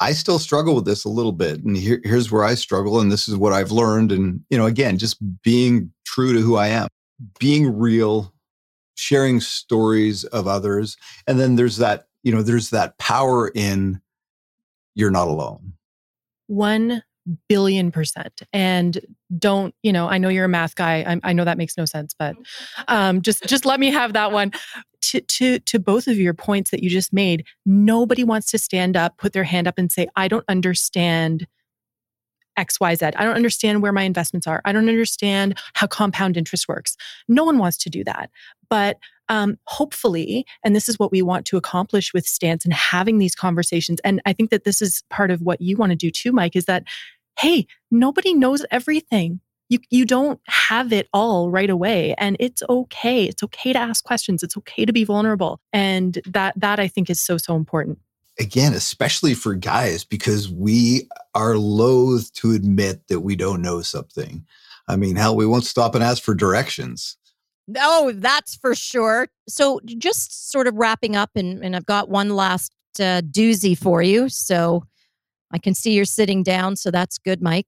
I 0.00 0.12
still 0.12 0.38
struggle 0.38 0.74
with 0.74 0.84
this 0.84 1.04
a 1.04 1.08
little 1.08 1.32
bit. 1.32 1.64
And 1.64 1.76
here, 1.76 2.00
here's 2.04 2.30
where 2.30 2.44
I 2.44 2.54
struggle. 2.54 3.00
And 3.00 3.10
this 3.10 3.26
is 3.26 3.36
what 3.36 3.54
I've 3.54 3.72
learned. 3.72 4.12
And, 4.12 4.40
you 4.50 4.58
know, 4.58 4.66
again, 4.66 4.98
just 4.98 5.16
being 5.42 5.90
true 6.04 6.34
to 6.34 6.40
who 6.40 6.56
I 6.56 6.68
am, 6.68 6.88
being 7.38 7.74
real, 7.78 8.34
sharing 8.96 9.40
stories 9.40 10.24
of 10.24 10.46
others. 10.46 10.96
And 11.26 11.40
then 11.40 11.56
there's 11.56 11.78
that, 11.78 12.06
you 12.22 12.32
know, 12.32 12.42
there's 12.42 12.68
that 12.70 12.98
power 12.98 13.50
in 13.54 14.00
you're 14.94 15.10
not 15.10 15.28
alone. 15.28 15.74
One 16.46 17.02
billion 17.48 17.90
percent. 17.90 18.42
And 18.52 19.00
don't 19.38 19.74
you 19.82 19.92
know 19.92 20.06
i 20.08 20.18
know 20.18 20.28
you're 20.28 20.44
a 20.44 20.48
math 20.48 20.74
guy. 20.74 21.00
I, 21.00 21.30
I 21.30 21.32
know 21.32 21.44
that 21.44 21.58
makes 21.58 21.76
no 21.76 21.84
sense 21.86 22.14
but 22.18 22.36
um, 22.88 23.22
just 23.22 23.44
just 23.44 23.64
let 23.64 23.80
me 23.80 23.90
have 23.90 24.12
that 24.12 24.32
one. 24.32 24.52
To 25.02 25.20
to 25.20 25.58
to 25.58 25.78
both 25.78 26.06
of 26.06 26.16
your 26.16 26.34
points 26.34 26.70
that 26.70 26.82
you 26.82 26.90
just 26.90 27.12
made 27.12 27.44
nobody 27.66 28.24
wants 28.24 28.50
to 28.52 28.58
stand 28.58 28.96
up 28.96 29.16
put 29.18 29.32
their 29.32 29.44
hand 29.44 29.68
up 29.68 29.76
and 29.76 29.92
say 29.92 30.08
i 30.16 30.28
don't 30.28 30.46
understand 30.48 31.46
xyz 32.58 33.02
i 33.16 33.24
don't 33.24 33.36
understand 33.36 33.82
where 33.82 33.92
my 33.92 34.02
investments 34.02 34.46
are. 34.46 34.60
I 34.64 34.72
don't 34.72 34.88
understand 34.88 35.58
how 35.74 35.86
compound 35.86 36.36
interest 36.36 36.68
works. 36.68 36.96
No 37.28 37.44
one 37.44 37.58
wants 37.58 37.76
to 37.78 37.90
do 37.90 38.04
that. 38.04 38.30
But 38.68 38.98
um, 39.28 39.58
hopefully, 39.66 40.44
and 40.62 40.76
this 40.76 40.88
is 40.88 40.98
what 40.98 41.10
we 41.10 41.22
want 41.22 41.46
to 41.46 41.56
accomplish 41.56 42.12
with 42.12 42.26
Stance 42.26 42.64
and 42.64 42.74
having 42.74 43.18
these 43.18 43.34
conversations. 43.34 44.00
And 44.04 44.20
I 44.26 44.32
think 44.32 44.50
that 44.50 44.64
this 44.64 44.82
is 44.82 45.02
part 45.10 45.30
of 45.30 45.40
what 45.40 45.60
you 45.60 45.76
want 45.76 45.90
to 45.90 45.96
do 45.96 46.10
too, 46.10 46.32
Mike, 46.32 46.56
is 46.56 46.66
that, 46.66 46.84
hey, 47.38 47.66
nobody 47.90 48.34
knows 48.34 48.64
everything. 48.70 49.40
You, 49.70 49.78
you 49.90 50.04
don't 50.04 50.40
have 50.46 50.92
it 50.92 51.08
all 51.14 51.50
right 51.50 51.70
away 51.70 52.14
and 52.18 52.36
it's 52.38 52.62
okay. 52.68 53.24
It's 53.24 53.42
okay 53.42 53.72
to 53.72 53.78
ask 53.78 54.04
questions. 54.04 54.42
It's 54.42 54.58
okay 54.58 54.84
to 54.84 54.92
be 54.92 55.04
vulnerable. 55.04 55.58
And 55.72 56.18
that 56.26 56.52
that 56.58 56.78
i 56.78 56.86
think 56.86 57.08
is 57.08 57.20
so 57.20 57.38
so 57.38 57.56
important 57.56 57.98
again, 58.38 58.74
especially 58.74 59.34
for 59.34 59.54
guys, 59.54 60.04
because 60.04 60.50
we 60.50 61.08
are 61.34 61.56
loath 61.56 62.32
to 62.34 62.52
admit 62.52 63.06
that 63.08 63.20
we 63.20 63.36
don't 63.36 63.62
know 63.62 63.82
something. 63.82 64.44
I 64.88 64.96
mean, 64.96 65.16
hell, 65.16 65.36
we 65.36 65.46
won't 65.46 65.64
stop 65.64 65.94
and 65.94 66.04
ask 66.04 66.22
for 66.22 66.34
directions. 66.34 67.16
Oh, 67.78 68.12
that's 68.14 68.56
for 68.56 68.74
sure. 68.74 69.28
So, 69.48 69.80
just 69.86 70.50
sort 70.50 70.66
of 70.66 70.74
wrapping 70.74 71.16
up, 71.16 71.30
and, 71.34 71.64
and 71.64 71.74
I've 71.74 71.86
got 71.86 72.10
one 72.10 72.36
last 72.36 72.72
uh, 72.98 73.22
doozy 73.22 73.76
for 73.76 74.02
you. 74.02 74.28
So, 74.28 74.84
I 75.50 75.58
can 75.58 75.74
see 75.74 75.92
you're 75.92 76.04
sitting 76.04 76.42
down. 76.42 76.76
So, 76.76 76.90
that's 76.90 77.16
good, 77.16 77.40
Mike. 77.40 77.66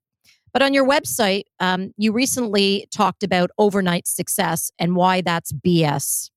But 0.52 0.62
on 0.62 0.74
your 0.74 0.86
website, 0.86 1.44
um, 1.60 1.92
you 1.96 2.12
recently 2.12 2.86
talked 2.94 3.22
about 3.22 3.50
overnight 3.58 4.06
success 4.06 4.70
and 4.78 4.96
why 4.96 5.20
that's 5.20 5.52
BS. 5.52 6.30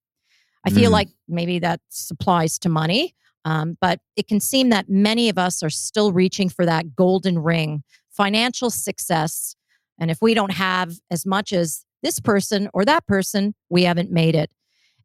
I 0.65 0.71
feel 0.71 0.89
mm. 0.89 0.93
like 0.93 1.07
maybe 1.27 1.59
that 1.59 1.79
applies 2.11 2.59
to 2.59 2.69
money, 2.69 3.15
um, 3.45 3.77
but 3.79 3.99
it 4.15 4.27
can 4.27 4.39
seem 4.39 4.69
that 4.69 4.89
many 4.89 5.29
of 5.29 5.37
us 5.37 5.63
are 5.63 5.69
still 5.69 6.11
reaching 6.11 6.49
for 6.49 6.65
that 6.65 6.95
golden 6.95 7.39
ring, 7.39 7.83
financial 8.09 8.69
success. 8.69 9.55
And 9.99 10.11
if 10.11 10.21
we 10.21 10.33
don't 10.33 10.53
have 10.53 10.93
as 11.09 11.25
much 11.25 11.53
as 11.53 11.85
this 12.03 12.19
person 12.19 12.69
or 12.73 12.85
that 12.85 13.05
person, 13.07 13.55
we 13.69 13.83
haven't 13.83 14.11
made 14.11 14.35
it. 14.35 14.49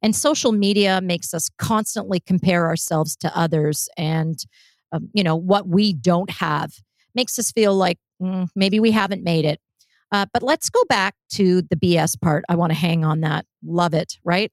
And 0.03 0.15
social 0.15 0.53
media 0.53 1.01
makes 1.03 1.33
us 1.33 1.49
constantly 1.59 2.21
compare 2.21 2.67
ourselves 2.67 3.17
to 3.17 3.37
others 3.37 3.89
and, 3.97 4.39
um, 4.93 5.09
you 5.15 5.25
know, 5.25 5.37
what 5.37 5.67
we 5.67 5.93
don't 5.93 6.31
have 6.31 6.75
makes 7.15 7.39
us 7.39 7.51
feel 7.51 7.75
like 7.75 7.99
mm, 8.21 8.49
maybe 8.55 8.81
we 8.81 8.91
haven't 8.91 9.25
made 9.25 9.45
it. 9.45 9.61
Uh, 10.13 10.27
but 10.33 10.43
let's 10.43 10.69
go 10.69 10.83
back 10.89 11.15
to 11.31 11.63
the 11.63 11.77
BS 11.77 12.21
part. 12.21 12.45
I 12.49 12.55
want 12.55 12.71
to 12.71 12.79
hang 12.79 13.05
on 13.05 13.21
that. 13.23 13.47
Love 13.65 13.95
it, 13.95 14.19
right? 14.25 14.53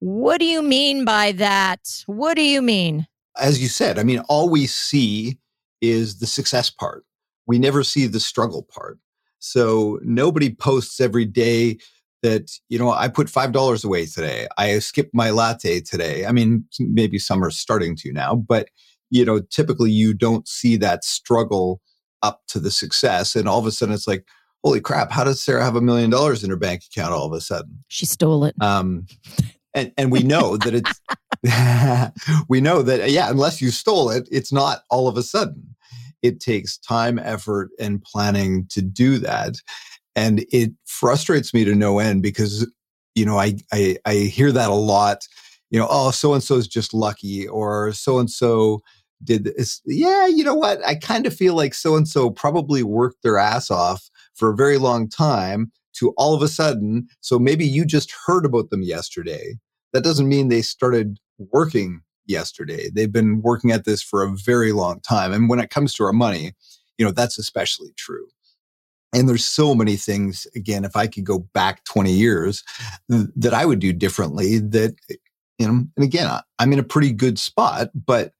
What 0.00 0.40
do 0.40 0.46
you 0.46 0.62
mean 0.62 1.04
by 1.04 1.32
that? 1.32 1.80
What 2.06 2.34
do 2.34 2.42
you 2.42 2.60
mean? 2.60 3.06
As 3.38 3.60
you 3.60 3.68
said, 3.68 3.98
I 3.98 4.02
mean, 4.02 4.20
all 4.28 4.48
we 4.48 4.66
see 4.66 5.38
is 5.80 6.18
the 6.18 6.26
success 6.26 6.70
part. 6.70 7.04
We 7.46 7.58
never 7.58 7.82
see 7.82 8.06
the 8.06 8.20
struggle 8.20 8.62
part. 8.62 8.98
So 9.38 9.98
nobody 10.02 10.54
posts 10.54 11.00
every 11.00 11.24
day 11.24 11.78
that, 12.22 12.50
you 12.68 12.78
know, 12.78 12.90
I 12.90 13.08
put 13.08 13.28
$5 13.28 13.84
away 13.84 14.06
today. 14.06 14.48
I 14.58 14.78
skipped 14.80 15.14
my 15.14 15.30
latte 15.30 15.80
today. 15.80 16.26
I 16.26 16.32
mean, 16.32 16.64
maybe 16.80 17.18
some 17.18 17.44
are 17.44 17.50
starting 17.50 17.94
to 17.96 18.12
now, 18.12 18.34
but, 18.34 18.68
you 19.10 19.24
know, 19.24 19.40
typically 19.40 19.90
you 19.90 20.14
don't 20.14 20.48
see 20.48 20.76
that 20.78 21.04
struggle 21.04 21.80
up 22.22 22.42
to 22.48 22.58
the 22.58 22.70
success. 22.70 23.36
And 23.36 23.48
all 23.48 23.58
of 23.58 23.66
a 23.66 23.70
sudden 23.70 23.94
it's 23.94 24.08
like, 24.08 24.26
holy 24.64 24.80
crap, 24.80 25.12
how 25.12 25.22
does 25.22 25.40
Sarah 25.40 25.62
have 25.62 25.76
a 25.76 25.80
million 25.80 26.10
dollars 26.10 26.42
in 26.42 26.50
her 26.50 26.56
bank 26.56 26.82
account 26.90 27.12
all 27.12 27.26
of 27.26 27.32
a 27.32 27.40
sudden? 27.40 27.84
She 27.88 28.06
stole 28.06 28.44
it. 28.44 28.54
Um, 28.60 29.06
and, 29.76 29.92
and 29.96 30.10
we 30.10 30.22
know 30.22 30.56
that 30.56 30.74
it's, 30.74 31.00
we 32.48 32.60
know 32.60 32.82
that, 32.82 33.10
yeah, 33.10 33.30
unless 33.30 33.60
you 33.60 33.70
stole 33.70 34.10
it, 34.10 34.26
it's 34.32 34.52
not 34.52 34.80
all 34.90 35.06
of 35.06 35.16
a 35.16 35.22
sudden 35.22 35.76
it 36.22 36.40
takes 36.40 36.78
time, 36.78 37.18
effort, 37.18 37.70
and 37.78 38.02
planning 38.02 38.66
to 38.70 38.82
do 38.82 39.18
that. 39.18 39.54
And 40.14 40.44
it 40.50 40.72
frustrates 40.86 41.52
me 41.52 41.64
to 41.64 41.74
no 41.74 41.98
end 41.98 42.22
because, 42.22 42.66
you 43.14 43.24
know, 43.24 43.38
I, 43.38 43.54
I, 43.72 43.96
I 44.06 44.14
hear 44.14 44.50
that 44.50 44.70
a 44.70 44.74
lot, 44.74 45.18
you 45.70 45.78
know, 45.78 45.86
oh, 45.90 46.10
so 46.10 46.34
and 46.34 46.42
so 46.42 46.56
is 46.56 46.66
just 46.66 46.94
lucky 46.94 47.46
or 47.46 47.92
so 47.92 48.18
and 48.18 48.30
so 48.30 48.80
did 49.22 49.44
this. 49.44 49.80
Yeah, 49.84 50.26
you 50.26 50.42
know 50.42 50.54
what? 50.54 50.84
I 50.86 50.94
kind 50.94 51.26
of 51.26 51.34
feel 51.34 51.54
like 51.54 51.74
so 51.74 51.96
and 51.96 52.08
so 52.08 52.30
probably 52.30 52.82
worked 52.82 53.22
their 53.22 53.38
ass 53.38 53.70
off 53.70 54.08
for 54.34 54.50
a 54.50 54.56
very 54.56 54.78
long 54.78 55.08
time 55.08 55.70
to 55.94 56.12
all 56.16 56.34
of 56.34 56.42
a 56.42 56.48
sudden. 56.48 57.08
So 57.20 57.38
maybe 57.38 57.66
you 57.66 57.84
just 57.84 58.12
heard 58.26 58.44
about 58.44 58.70
them 58.70 58.82
yesterday. 58.82 59.54
That 59.96 60.04
doesn't 60.04 60.28
mean 60.28 60.48
they 60.48 60.60
started 60.60 61.18
working 61.38 62.02
yesterday. 62.26 62.90
They've 62.90 63.10
been 63.10 63.40
working 63.40 63.72
at 63.72 63.86
this 63.86 64.02
for 64.02 64.22
a 64.22 64.36
very 64.36 64.72
long 64.72 65.00
time. 65.00 65.32
And 65.32 65.48
when 65.48 65.58
it 65.58 65.70
comes 65.70 65.94
to 65.94 66.04
our 66.04 66.12
money, 66.12 66.52
you 66.98 67.06
know, 67.06 67.12
that's 67.12 67.38
especially 67.38 67.94
true. 67.96 68.26
And 69.14 69.26
there's 69.26 69.46
so 69.46 69.74
many 69.74 69.96
things, 69.96 70.46
again, 70.54 70.84
if 70.84 70.96
I 70.96 71.06
could 71.06 71.24
go 71.24 71.38
back 71.54 71.82
20 71.84 72.12
years, 72.12 72.62
that 73.08 73.54
I 73.54 73.64
would 73.64 73.78
do 73.78 73.94
differently 73.94 74.58
that, 74.58 74.96
you 75.58 75.66
know, 75.66 75.86
and 75.96 76.04
again, 76.04 76.30
I'm 76.58 76.72
in 76.74 76.78
a 76.78 76.82
pretty 76.82 77.12
good 77.12 77.38
spot, 77.38 77.88
but 77.94 78.32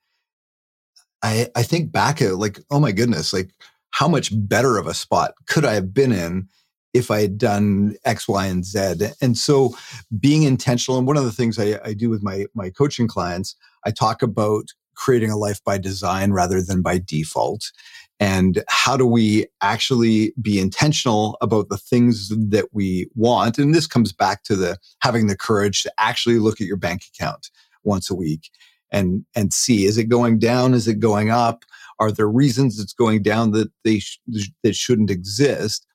I, 1.23 1.49
I 1.57 1.62
think 1.62 1.90
back 1.90 2.21
at 2.21 2.37
like, 2.37 2.61
oh 2.71 2.81
my 2.81 2.92
goodness, 2.92 3.33
like 3.33 3.53
how 3.92 4.09
much 4.09 4.31
better 4.31 4.77
of 4.77 4.87
a 4.87 4.92
spot 4.92 5.33
could 5.47 5.64
I 5.64 5.73
have 5.73 5.95
been 5.95 6.12
in 6.12 6.49
if 6.96 7.11
I 7.11 7.20
had 7.20 7.38
done 7.38 7.96
X, 8.04 8.28
Y, 8.28 8.46
and 8.46 8.64
Z. 8.64 9.11
And 9.20 9.37
so 9.37 9.76
being 10.18 10.42
intentional, 10.42 10.98
and 10.98 11.06
one 11.06 11.16
of 11.16 11.24
the 11.24 11.32
things 11.32 11.59
I, 11.59 11.78
I 11.85 11.94
do 11.94 12.11
with 12.11 12.22
my, 12.22 12.46
my 12.54 12.70
coaching 12.70 13.09
clients, 13.09 13.54
I 13.85 13.90
talk 13.90 14.22
about 14.22 14.64
creating 14.94 15.30
a 15.30 15.37
life 15.37 15.62
by 15.64 15.78
design 15.78 16.32
rather 16.32 16.62
than 16.62 16.82
by 16.82 16.98
default. 16.98 17.70
And 18.18 18.64
how 18.68 18.96
do 18.96 19.06
we 19.06 19.46
actually 19.61 20.32
be 20.40 20.59
intentional 20.59 21.37
about 21.42 21.68
the 21.68 21.76
things 21.76 22.30
that 22.30 22.68
we 22.72 23.11
want? 23.14 23.59
And 23.59 23.74
this 23.74 23.87
comes 23.87 24.12
back 24.12 24.42
to 24.44 24.56
the 24.56 24.78
having 25.00 25.26
the 25.26 25.37
courage 25.37 25.82
to 25.82 25.92
actually 25.98 26.38
look 26.38 26.61
at 26.61 26.66
your 26.66 26.78
bank 26.78 27.02
account 27.14 27.50
once 27.85 28.11
a 28.11 28.14
week 28.14 28.50
and, 28.90 29.24
and 29.35 29.52
see, 29.52 29.85
is 29.85 29.98
it 29.98 30.04
going 30.04 30.38
down? 30.38 30.72
Is 30.72 30.88
it 30.88 30.98
going 30.98 31.30
up? 31.30 31.64
Are 31.98 32.11
there 32.11 32.28
reasons 32.28 32.80
it's 32.80 32.92
going 32.92 33.22
down 33.22 33.52
that 33.52 33.70
they 33.85 33.98
sh- 33.98 34.20
that 34.62 34.74
shouldn't 34.74 35.11
exist? 35.11 35.87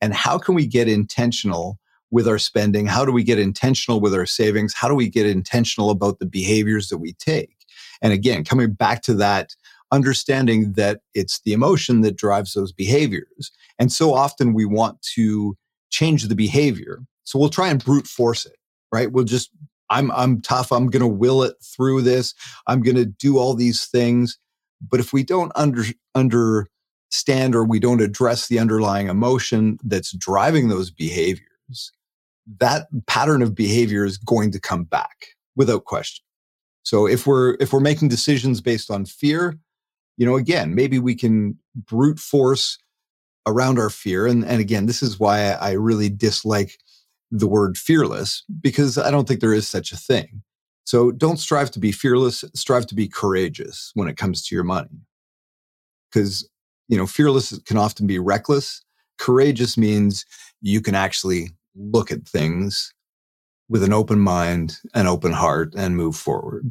And 0.00 0.14
how 0.14 0.38
can 0.38 0.54
we 0.54 0.66
get 0.66 0.88
intentional 0.88 1.78
with 2.10 2.26
our 2.26 2.38
spending? 2.38 2.86
How 2.86 3.04
do 3.04 3.12
we 3.12 3.22
get 3.22 3.38
intentional 3.38 4.00
with 4.00 4.14
our 4.14 4.26
savings? 4.26 4.74
How 4.74 4.88
do 4.88 4.94
we 4.94 5.08
get 5.08 5.26
intentional 5.26 5.90
about 5.90 6.18
the 6.18 6.26
behaviors 6.26 6.88
that 6.88 6.98
we 6.98 7.12
take? 7.14 7.56
And 8.02 8.12
again, 8.12 8.44
coming 8.44 8.72
back 8.72 9.02
to 9.02 9.14
that 9.14 9.54
understanding 9.92 10.72
that 10.74 11.00
it's 11.14 11.40
the 11.40 11.52
emotion 11.52 12.00
that 12.02 12.16
drives 12.16 12.54
those 12.54 12.72
behaviors. 12.72 13.50
And 13.78 13.92
so 13.92 14.14
often 14.14 14.54
we 14.54 14.64
want 14.64 15.02
to 15.14 15.56
change 15.90 16.28
the 16.28 16.34
behavior. 16.34 17.00
So 17.24 17.38
we'll 17.38 17.48
try 17.48 17.68
and 17.68 17.84
brute 17.84 18.06
force 18.06 18.46
it, 18.46 18.56
right? 18.92 19.10
We'll 19.10 19.24
just, 19.24 19.50
I'm, 19.90 20.10
I'm 20.12 20.40
tough. 20.40 20.70
I'm 20.70 20.88
going 20.88 21.00
to 21.00 21.08
will 21.08 21.42
it 21.42 21.56
through 21.62 22.02
this. 22.02 22.34
I'm 22.66 22.82
going 22.82 22.96
to 22.96 23.04
do 23.04 23.38
all 23.38 23.54
these 23.54 23.86
things. 23.86 24.38
But 24.80 25.00
if 25.00 25.12
we 25.12 25.22
don't 25.22 25.52
under, 25.54 25.84
understand 27.10 27.54
or 27.54 27.64
we 27.64 27.80
don't 27.80 28.00
address 28.00 28.48
the 28.48 28.58
underlying 28.58 29.08
emotion 29.08 29.78
that's 29.84 30.12
driving 30.12 30.68
those 30.68 30.90
behaviors, 30.90 31.92
that 32.58 32.86
pattern 33.06 33.42
of 33.42 33.54
behavior 33.54 34.04
is 34.04 34.16
going 34.16 34.50
to 34.52 34.60
come 34.60 34.84
back 34.84 35.26
without 35.56 35.84
question. 35.84 36.24
So 36.82 37.06
if 37.06 37.26
we're 37.26 37.56
if 37.60 37.72
we're 37.72 37.80
making 37.80 38.08
decisions 38.08 38.60
based 38.60 38.90
on 38.90 39.04
fear, 39.04 39.58
you 40.16 40.26
know, 40.26 40.36
again, 40.36 40.74
maybe 40.74 40.98
we 40.98 41.14
can 41.14 41.58
brute 41.74 42.18
force 42.18 42.78
around 43.46 43.78
our 43.78 43.90
fear. 43.90 44.26
And, 44.26 44.44
and 44.44 44.60
again, 44.60 44.86
this 44.86 45.02
is 45.02 45.18
why 45.18 45.52
I 45.52 45.72
really 45.72 46.08
dislike 46.10 46.78
the 47.30 47.48
word 47.48 47.76
fearless 47.76 48.44
because 48.60 48.98
I 48.98 49.10
don't 49.10 49.26
think 49.26 49.40
there 49.40 49.54
is 49.54 49.68
such 49.68 49.92
a 49.92 49.96
thing. 49.96 50.42
So 50.84 51.10
don't 51.10 51.38
strive 51.38 51.70
to 51.72 51.78
be 51.78 51.92
fearless, 51.92 52.44
strive 52.54 52.86
to 52.86 52.94
be 52.94 53.08
courageous 53.08 53.92
when 53.94 54.08
it 54.08 54.16
comes 54.16 54.44
to 54.46 54.54
your 54.54 54.64
money. 54.64 55.06
Because, 56.10 56.48
you 56.90 56.98
know, 56.98 57.06
fearless 57.06 57.56
can 57.60 57.78
often 57.78 58.06
be 58.06 58.18
reckless. 58.18 58.82
Courageous 59.16 59.78
means 59.78 60.26
you 60.60 60.82
can 60.82 60.96
actually 60.96 61.50
look 61.76 62.10
at 62.10 62.28
things 62.28 62.92
with 63.68 63.84
an 63.84 63.92
open 63.92 64.18
mind, 64.18 64.76
an 64.94 65.06
open 65.06 65.32
heart, 65.32 65.72
and 65.76 65.96
move 65.96 66.16
forward. 66.16 66.68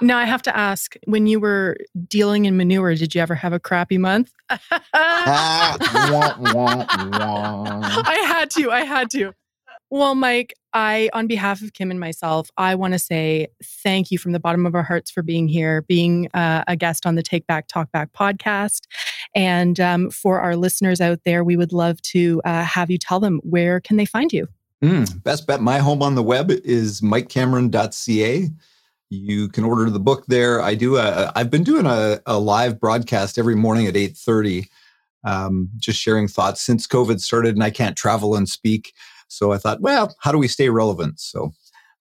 Now 0.00 0.18
I 0.18 0.24
have 0.24 0.42
to 0.42 0.56
ask, 0.56 0.94
when 1.06 1.26
you 1.26 1.40
were 1.40 1.76
dealing 2.08 2.44
in 2.44 2.56
manure, 2.56 2.94
did 2.94 3.14
you 3.14 3.20
ever 3.20 3.34
have 3.34 3.52
a 3.52 3.60
crappy 3.60 3.98
month? 3.98 4.32
I 8.06 8.24
had 8.26 8.50
to. 8.52 8.70
I 8.70 8.84
had 8.84 9.10
to. 9.10 9.32
Well, 9.90 10.14
Mike, 10.14 10.54
I, 10.72 11.08
on 11.12 11.26
behalf 11.28 11.62
of 11.62 11.72
Kim 11.72 11.90
and 11.90 12.00
myself, 12.00 12.50
I 12.56 12.74
want 12.74 12.94
to 12.94 12.98
say 12.98 13.46
thank 13.62 14.10
you 14.10 14.18
from 14.18 14.32
the 14.32 14.40
bottom 14.40 14.66
of 14.66 14.74
our 14.74 14.82
hearts 14.82 15.10
for 15.10 15.22
being 15.22 15.46
here, 15.46 15.82
being 15.82 16.28
uh, 16.34 16.64
a 16.66 16.74
guest 16.74 17.06
on 17.06 17.14
the 17.14 17.22
Take 17.22 17.46
Back 17.46 17.68
Talk 17.68 17.92
Back 17.92 18.12
podcast. 18.12 18.82
And 19.34 19.78
um, 19.80 20.10
for 20.10 20.40
our 20.40 20.56
listeners 20.56 21.00
out 21.00 21.20
there, 21.24 21.44
we 21.44 21.56
would 21.56 21.72
love 21.72 22.00
to 22.02 22.40
uh, 22.44 22.64
have 22.64 22.90
you 22.90 22.98
tell 22.98 23.20
them 23.20 23.40
where 23.42 23.80
can 23.80 23.96
they 23.96 24.04
find 24.04 24.32
you. 24.32 24.48
Mm, 24.82 25.22
best 25.22 25.46
bet. 25.46 25.60
My 25.60 25.78
home 25.78 26.02
on 26.02 26.14
the 26.14 26.22
web 26.22 26.50
is 26.50 27.00
mikecameron.ca. 27.00 28.50
You 29.10 29.48
can 29.48 29.64
order 29.64 29.88
the 29.88 30.00
book 30.00 30.26
there. 30.26 30.60
I 30.60 30.74
do 30.74 30.96
a. 30.96 31.32
I've 31.34 31.50
been 31.50 31.64
doing 31.64 31.86
a, 31.86 32.20
a 32.26 32.38
live 32.38 32.80
broadcast 32.80 33.38
every 33.38 33.54
morning 33.54 33.86
at 33.86 33.96
eight 33.96 34.16
thirty, 34.16 34.68
um, 35.24 35.70
just 35.76 36.00
sharing 36.00 36.28
thoughts 36.28 36.60
since 36.60 36.86
COVID 36.86 37.20
started, 37.20 37.54
and 37.54 37.62
I 37.62 37.70
can't 37.70 37.96
travel 37.96 38.34
and 38.34 38.48
speak. 38.48 38.92
So 39.28 39.52
I 39.52 39.58
thought, 39.58 39.80
well, 39.80 40.14
how 40.20 40.32
do 40.32 40.38
we 40.38 40.48
stay 40.48 40.68
relevant? 40.68 41.20
So, 41.20 41.52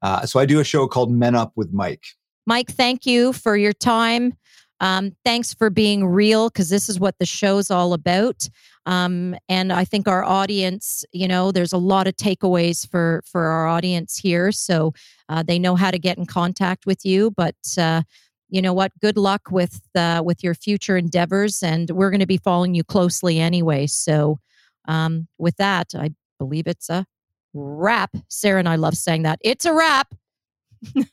uh, 0.01 0.25
so 0.25 0.39
I 0.39 0.45
do 0.45 0.59
a 0.59 0.63
show 0.63 0.87
called 0.87 1.11
Men 1.11 1.35
Up 1.35 1.53
with 1.55 1.71
Mike. 1.71 2.03
Mike, 2.45 2.69
thank 2.69 3.05
you 3.05 3.31
for 3.31 3.55
your 3.55 3.73
time. 3.73 4.33
Um, 4.79 5.15
thanks 5.23 5.53
for 5.53 5.69
being 5.69 6.05
real 6.05 6.49
because 6.49 6.69
this 6.69 6.89
is 6.89 6.99
what 6.99 7.17
the 7.19 7.25
show's 7.25 7.71
all 7.71 7.93
about. 7.93 8.49
Um, 8.85 9.35
and 9.47 9.71
I 9.71 9.85
think 9.85 10.07
our 10.07 10.23
audience, 10.23 11.05
you 11.13 11.27
know, 11.27 11.51
there's 11.51 11.73
a 11.73 11.77
lot 11.77 12.07
of 12.07 12.15
takeaways 12.15 12.89
for 12.89 13.21
for 13.25 13.45
our 13.45 13.67
audience 13.67 14.17
here, 14.17 14.51
so 14.51 14.93
uh, 15.29 15.43
they 15.43 15.57
know 15.57 15.75
how 15.75 15.89
to 15.89 15.99
get 15.99 16.17
in 16.17 16.25
contact 16.25 16.85
with 16.85 17.05
you. 17.05 17.31
But 17.31 17.55
uh, 17.77 18.01
you 18.49 18.61
know 18.61 18.73
what? 18.73 18.91
Good 18.99 19.17
luck 19.17 19.51
with 19.51 19.81
uh, 19.95 20.21
with 20.25 20.43
your 20.43 20.53
future 20.53 20.97
endeavors, 20.97 21.63
and 21.63 21.89
we're 21.91 22.09
going 22.09 22.19
to 22.19 22.25
be 22.25 22.37
following 22.37 22.75
you 22.75 22.83
closely 22.83 23.39
anyway. 23.39 23.87
So, 23.87 24.39
um, 24.85 25.27
with 25.37 25.55
that, 25.57 25.93
I 25.95 26.11
believe 26.39 26.67
it's 26.67 26.89
a 26.89 27.05
wrap. 27.53 28.15
Sarah 28.27 28.59
and 28.59 28.67
I 28.67 28.75
love 28.75 28.95
saying 28.95 29.23
that. 29.23 29.39
It's 29.41 29.65
a 29.65 29.73
wrap. 29.73 30.13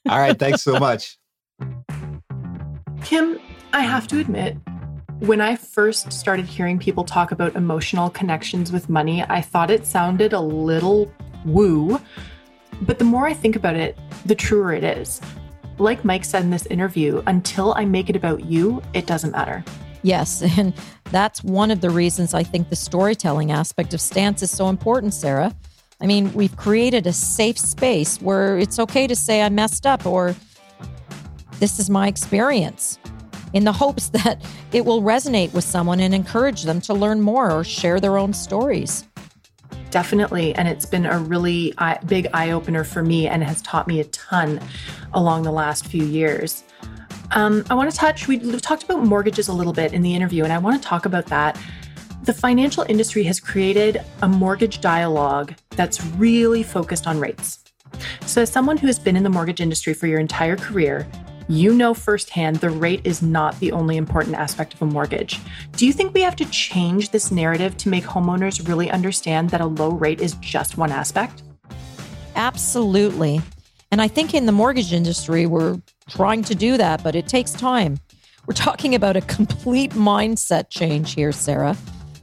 All 0.09 0.18
right. 0.18 0.38
Thanks 0.38 0.62
so 0.62 0.79
much. 0.81 1.18
Kim, 3.05 3.38
I 3.73 3.83
have 3.83 4.09
to 4.09 4.19
admit, 4.19 4.57
when 5.21 5.41
I 5.41 5.55
first 5.55 6.13
started 6.13 6.47
hearing 6.47 6.77
people 6.77 7.05
talk 7.05 7.31
about 7.31 7.55
emotional 7.55 8.11
connections 8.11 8.73
with 8.73 8.89
money, 8.89 9.23
I 9.23 9.41
thought 9.41 9.71
it 9.71 9.87
sounded 9.87 10.33
a 10.33 10.41
little 10.41 11.13
woo. 11.45 12.01
But 12.83 12.99
the 12.99 13.05
more 13.05 13.29
I 13.29 13.33
think 13.35 13.55
about 13.55 13.77
it, 13.77 13.97
the 14.27 14.35
truer 14.35 14.73
it 14.73 14.83
is. 14.83 15.21
Like 15.79 16.05
Mike 16.05 16.25
said 16.25 16.43
in 16.43 16.51
this 16.51 16.67
interview, 16.67 17.23
until 17.29 17.73
I 17.75 17.85
make 17.85 18.11
it 18.11 18.17
about 18.17 18.45
you, 18.45 18.83
it 18.93 19.07
doesn't 19.07 19.31
matter. 19.31 19.65
Yes. 20.03 20.43
And 20.59 20.75
that's 21.13 21.45
one 21.45 21.71
of 21.71 21.81
the 21.81 21.91
reasons 21.91 22.35
I 22.35 22.43
think 22.43 22.71
the 22.71 22.77
storytelling 22.77 23.53
aspect 23.53 23.95
of 23.95 24.01
Stance 24.01 24.43
is 24.43 24.51
so 24.51 24.69
important, 24.69 25.15
Sarah. 25.15 25.55
I 26.01 26.07
mean, 26.07 26.33
we've 26.33 26.57
created 26.57 27.07
a 27.07 27.13
safe 27.13 27.59
space 27.59 28.21
where 28.21 28.59
it's 28.59 28.79
okay 28.81 29.07
to 29.07 29.15
say 29.15 29.43
I 29.43 29.49
messed 29.49 29.87
up 29.87 30.07
or 30.07 30.35
this 31.59 31.79
is 31.79 31.91
my 31.91 32.09
experience 32.09 33.00
in 33.53 33.65
the 33.65 33.73
hopes 33.73 34.09
that 34.25 34.43
it 34.73 34.85
will 34.85 35.03
resonate 35.03 35.53
with 35.53 35.65
someone 35.65 36.01
and 36.01 36.15
encourage 36.15 36.63
them 36.63 36.81
to 36.83 36.95
learn 36.95 37.21
more 37.21 37.51
or 37.51 37.65
share 37.65 38.01
their 38.01 38.17
own 38.19 38.33
stories. 38.33 39.05
Definitely. 39.91 40.55
And 40.55 40.69
it's 40.69 40.87
been 40.87 41.05
a 41.05 41.19
really 41.19 41.75
big 42.07 42.29
eye 42.33 42.53
opener 42.53 42.85
for 42.85 43.03
me 43.03 43.27
and 43.27 43.43
has 43.43 43.61
taught 43.63 43.89
me 43.89 44.01
a 44.01 44.05
ton 44.05 44.61
along 45.15 45.43
the 45.43 45.51
last 45.51 45.87
few 45.87 46.05
years. 46.05 46.63
Um, 47.33 47.65
I 47.71 47.75
want 47.75 47.91
to 47.91 47.97
touch, 47.97 48.27
we 48.27 48.39
talked 48.61 48.83
about 48.85 49.05
mortgages 49.05 49.49
a 49.49 49.53
little 49.53 49.73
bit 49.73 49.93
in 49.93 50.03
the 50.03 50.15
interview, 50.15 50.43
and 50.45 50.53
I 50.53 50.59
want 50.59 50.81
to 50.81 50.89
talk 50.89 51.07
about 51.07 51.27
that. 51.27 51.61
The 52.23 52.35
financial 52.35 52.85
industry 52.89 53.23
has 53.25 53.41
created 53.41 54.03
a 54.23 54.29
mortgage 54.29 54.81
dialogue 54.81 55.55
that's 55.71 56.05
really 56.17 56.63
focused 56.63 57.07
on 57.07 57.19
rates. 57.19 57.61
So, 58.27 58.43
as 58.43 58.51
someone 58.51 58.77
who 58.77 58.87
has 58.87 58.99
been 58.99 59.17
in 59.17 59.23
the 59.23 59.31
mortgage 59.31 59.61
industry 59.61 59.95
for 59.95 60.07
your 60.07 60.21
entire 60.21 60.57
career, 60.57 61.07
you 61.51 61.75
know 61.75 61.93
firsthand 61.93 62.57
the 62.57 62.71
rate 62.71 63.01
is 63.03 63.23
not 63.23 63.59
the 63.59 63.73
only 63.73 63.97
important 63.97 64.37
aspect 64.37 64.73
of 64.73 64.83
a 64.83 64.87
mortgage. 64.87 65.41
Do 65.73 65.85
you 65.85 65.93
think 65.93 66.15
we 66.15 66.21
have 66.21 66.37
to 66.37 66.45
change 66.51 67.11
this 67.11 67.33
narrative 67.33 67.77
to 67.79 67.89
make 67.89 68.05
homeowners 68.05 68.67
really 68.69 68.89
understand 68.89 69.51
that 69.51 69.61
a 69.61 69.67
low 69.67 69.91
rate 69.91 70.21
is 70.21 70.35
just 70.35 70.79
one 70.79 70.93
aspect? 70.93 71.43
Absolutely. 72.37 73.41
And 73.91 74.01
I 74.01 74.07
think 74.07 74.33
in 74.33 74.47
the 74.47 74.53
mortgage 74.53 74.93
industry, 74.93 75.47
we're 75.47 75.81
trying 76.09 76.45
to 76.45 76.55
do 76.55 76.77
that, 76.77 77.03
but 77.03 77.17
it 77.17 77.27
takes 77.27 77.51
time. 77.51 77.99
We're 78.47 78.55
talking 78.55 78.95
about 78.95 79.17
a 79.17 79.21
complete 79.23 79.91
mindset 79.91 80.71
change 80.71 81.15
here, 81.15 81.33
Sarah. 81.33 81.77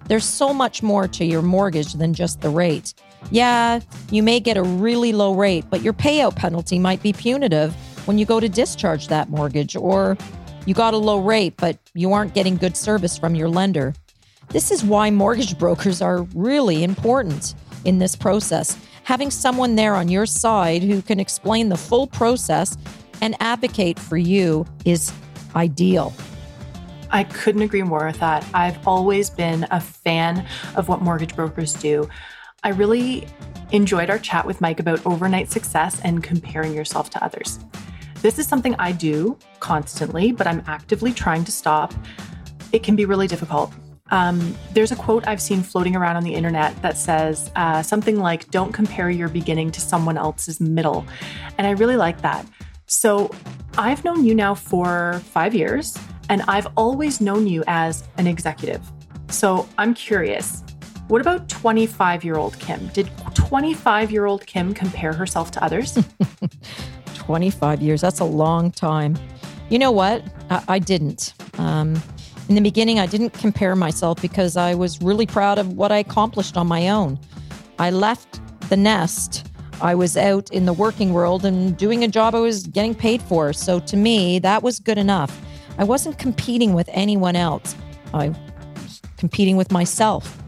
There's 0.08 0.24
so 0.24 0.54
much 0.54 0.82
more 0.82 1.06
to 1.06 1.26
your 1.26 1.42
mortgage 1.42 1.94
than 1.96 2.14
just 2.14 2.40
the 2.40 2.50
rate. 2.50 2.94
Yeah, 3.30 3.82
you 4.10 4.24
may 4.24 4.40
get 4.40 4.56
a 4.56 4.64
really 4.64 5.12
low 5.12 5.34
rate, 5.36 5.66
but 5.70 5.82
your 5.82 5.92
payout 5.92 6.38
penalty 6.38 6.80
might 6.80 7.04
be 7.04 7.12
punitive 7.12 7.76
when 8.08 8.18
you 8.18 8.26
go 8.26 8.40
to 8.40 8.48
discharge 8.48 9.10
that 9.10 9.30
mortgage, 9.30 9.76
or 9.76 10.18
you 10.66 10.74
got 10.74 10.94
a 10.94 10.98
low 10.98 11.20
rate, 11.20 11.54
but 11.58 11.78
you 11.94 12.14
aren't 12.14 12.34
getting 12.34 12.56
good 12.56 12.78
service 12.78 13.18
from 13.18 13.36
your 13.36 13.50
lender. 13.50 13.94
This 14.50 14.72
is 14.72 14.82
why 14.82 15.12
mortgage 15.12 15.58
brokers 15.60 16.02
are 16.02 16.22
really 16.34 16.84
important 16.84 17.54
in 17.84 18.00
this 18.00 18.16
process. 18.16 18.78
Having 19.04 19.32
someone 19.32 19.76
there 19.76 19.94
on 19.94 20.08
your 20.08 20.26
side 20.26 20.84
who 20.84 21.02
can 21.02 21.20
explain 21.20 21.68
the 21.68 21.76
full 21.76 22.08
process 22.08 22.78
and 23.22 23.36
advocate 23.42 24.00
for 24.00 24.16
you 24.16 24.66
is 24.86 25.12
ideal. 25.56 26.14
I 27.10 27.26
couldn't 27.26 27.62
agree 27.62 27.84
more 27.84 28.06
with 28.06 28.20
that. 28.20 28.46
I've 28.54 28.88
always 28.88 29.30
been 29.30 29.68
a 29.70 29.82
fan 29.82 30.46
of 30.76 30.88
what 30.88 31.02
mortgage 31.02 31.36
brokers 31.36 31.74
do. 31.74 32.08
I 32.64 32.70
really 32.70 33.28
enjoyed 33.72 34.10
our 34.10 34.20
chat 34.20 34.46
with 34.46 34.62
Mike 34.62 34.80
about 34.80 35.06
overnight 35.06 35.52
success 35.52 36.00
and 36.06 36.24
comparing 36.24 36.74
yourself 36.74 37.10
to 37.10 37.24
others. 37.24 37.60
This 38.22 38.40
is 38.40 38.48
something 38.48 38.76
I 38.80 38.92
do 38.92 39.38
constantly, 39.60 40.32
but 40.32 40.48
I'm 40.48 40.64
actively 40.68 41.14
trying 41.14 41.44
to 41.46 41.52
stop. 41.52 41.94
It 42.72 42.84
can 42.84 42.96
be 42.96 43.06
really 43.06 43.28
difficult. 43.28 43.72
Um, 44.10 44.56
there's 44.74 44.92
a 44.92 44.96
quote 44.96 45.28
I've 45.28 45.42
seen 45.42 45.62
floating 45.62 45.96
around 45.96 46.16
on 46.16 46.24
the 46.24 46.34
internet 46.34 46.82
that 46.82 46.98
says 46.98 47.52
uh, 47.56 47.84
something 47.84 48.20
like, 48.20 48.50
Don't 48.50 48.72
compare 48.72 49.10
your 49.10 49.30
beginning 49.30 49.72
to 49.72 49.82
someone 49.82 50.18
else's 50.18 50.60
middle. 50.60 51.06
And 51.58 51.68
I 51.68 51.72
really 51.72 51.98
like 51.98 52.22
that. 52.22 52.46
So 52.88 53.30
I've 53.78 54.04
known 54.04 54.26
you 54.26 54.34
now 54.34 54.56
for 54.56 55.22
five 55.26 55.54
years, 55.54 55.98
and 56.30 56.42
I've 56.44 56.68
always 56.78 57.22
known 57.22 57.48
you 57.48 57.64
as 57.68 58.04
an 58.18 58.28
executive. 58.28 58.82
So 59.30 59.68
I'm 59.78 59.94
curious 59.94 60.64
what 61.08 61.22
about 61.22 61.48
25 61.48 62.26
year 62.26 62.36
old 62.36 62.60
Kim? 62.60 62.88
Did 62.88 63.10
25 63.34 64.12
year 64.12 64.26
old 64.26 64.46
Kim 64.46 64.74
compare 64.74 65.14
herself 65.14 65.52
to 65.52 65.64
others? 65.64 65.98
25 67.28 67.82
years, 67.82 68.00
that's 68.00 68.22
a 68.22 68.26
long 68.26 68.72
time. 68.72 69.18
You 69.70 69.80
know 69.80 69.92
what? 69.92 70.24
I, 70.50 70.64
I 70.70 70.80
didn't. 70.80 71.34
Um, 71.58 72.02
in 72.48 72.56
the 72.56 72.62
beginning, 72.62 73.00
I 73.00 73.06
didn't 73.06 73.32
compare 73.32 73.76
myself 73.76 74.22
because 74.22 74.56
I 74.56 74.76
was 74.76 75.02
really 75.02 75.26
proud 75.26 75.60
of 75.60 75.74
what 75.74 75.92
I 75.92 75.98
accomplished 75.98 76.56
on 76.56 76.68
my 76.68 76.88
own. 76.88 77.20
I 77.80 77.90
left 77.90 78.40
the 78.70 78.78
nest. 78.78 79.46
I 79.82 79.94
was 79.94 80.16
out 80.16 80.50
in 80.52 80.66
the 80.66 80.72
working 80.72 81.12
world 81.12 81.44
and 81.44 81.76
doing 81.76 82.02
a 82.06 82.08
job 82.08 82.34
I 82.34 82.40
was 82.40 82.66
getting 82.66 82.96
paid 82.96 83.22
for. 83.22 83.52
So 83.52 83.82
to 83.82 83.98
me, 83.98 84.40
that 84.40 84.64
was 84.64 84.80
good 84.80 84.98
enough. 84.98 85.38
I 85.78 85.84
wasn't 85.84 86.18
competing 86.20 86.74
with 86.74 86.90
anyone 86.94 87.36
else. 87.36 87.76
I 88.14 88.30
was 88.30 89.02
competing 89.18 89.58
with 89.58 89.70
myself. 89.70 90.42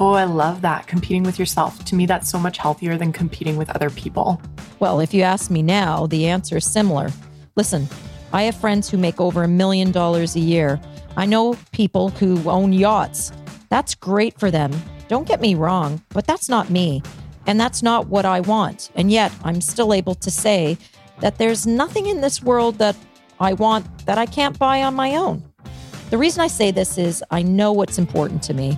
Oh, 0.00 0.12
I 0.14 0.24
love 0.24 0.60
that. 0.62 0.88
Competing 0.88 1.22
with 1.22 1.38
yourself. 1.38 1.84
To 1.84 1.94
me, 1.94 2.04
that's 2.04 2.28
so 2.28 2.38
much 2.38 2.58
healthier 2.58 2.98
than 2.98 3.12
competing 3.12 3.56
with 3.56 3.70
other 3.70 3.90
people. 3.90 4.42
Well, 4.80 4.98
if 4.98 5.14
you 5.14 5.22
ask 5.22 5.50
me 5.50 5.62
now, 5.62 6.06
the 6.06 6.26
answer 6.26 6.56
is 6.56 6.70
similar. 6.70 7.10
Listen, 7.54 7.86
I 8.32 8.42
have 8.42 8.56
friends 8.56 8.90
who 8.90 8.98
make 8.98 9.20
over 9.20 9.44
a 9.44 9.48
million 9.48 9.92
dollars 9.92 10.34
a 10.34 10.40
year. 10.40 10.80
I 11.16 11.26
know 11.26 11.56
people 11.70 12.08
who 12.08 12.50
own 12.50 12.72
yachts. 12.72 13.30
That's 13.68 13.94
great 13.94 14.38
for 14.38 14.50
them. 14.50 14.72
Don't 15.06 15.28
get 15.28 15.40
me 15.40 15.54
wrong, 15.54 16.02
but 16.08 16.26
that's 16.26 16.48
not 16.48 16.70
me. 16.70 17.00
And 17.46 17.60
that's 17.60 17.82
not 17.82 18.08
what 18.08 18.24
I 18.24 18.40
want. 18.40 18.90
And 18.96 19.12
yet, 19.12 19.30
I'm 19.44 19.60
still 19.60 19.94
able 19.94 20.16
to 20.16 20.30
say 20.30 20.76
that 21.20 21.38
there's 21.38 21.68
nothing 21.68 22.06
in 22.06 22.20
this 22.20 22.42
world 22.42 22.78
that 22.78 22.96
I 23.38 23.52
want 23.52 24.06
that 24.06 24.18
I 24.18 24.26
can't 24.26 24.58
buy 24.58 24.82
on 24.82 24.94
my 24.94 25.14
own. 25.14 25.44
The 26.10 26.18
reason 26.18 26.40
I 26.40 26.48
say 26.48 26.72
this 26.72 26.98
is 26.98 27.22
I 27.30 27.42
know 27.42 27.72
what's 27.72 27.98
important 27.98 28.42
to 28.44 28.54
me. 28.54 28.76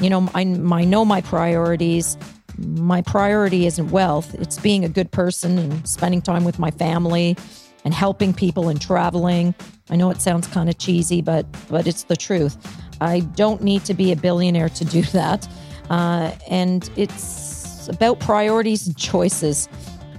You 0.00 0.10
know, 0.10 0.28
I, 0.34 0.40
I 0.40 0.84
know 0.84 1.04
my 1.04 1.20
priorities. 1.20 2.16
My 2.58 3.02
priority 3.02 3.66
isn't 3.66 3.90
wealth, 3.90 4.34
it's 4.34 4.58
being 4.58 4.84
a 4.84 4.88
good 4.88 5.10
person 5.10 5.58
and 5.58 5.86
spending 5.86 6.22
time 6.22 6.42
with 6.42 6.58
my 6.58 6.70
family 6.70 7.36
and 7.84 7.92
helping 7.92 8.32
people 8.32 8.68
and 8.68 8.80
traveling. 8.80 9.54
I 9.90 9.96
know 9.96 10.10
it 10.10 10.22
sounds 10.22 10.46
kind 10.48 10.68
of 10.68 10.78
cheesy, 10.78 11.20
but 11.20 11.46
but 11.68 11.86
it's 11.86 12.04
the 12.04 12.16
truth. 12.16 12.56
I 13.00 13.20
don't 13.20 13.62
need 13.62 13.84
to 13.84 13.94
be 13.94 14.10
a 14.10 14.16
billionaire 14.16 14.70
to 14.70 14.84
do 14.84 15.02
that, 15.12 15.46
uh, 15.90 16.32
and 16.48 16.90
it's 16.96 17.88
about 17.88 18.20
priorities 18.20 18.86
and 18.86 18.96
choices. 18.96 19.68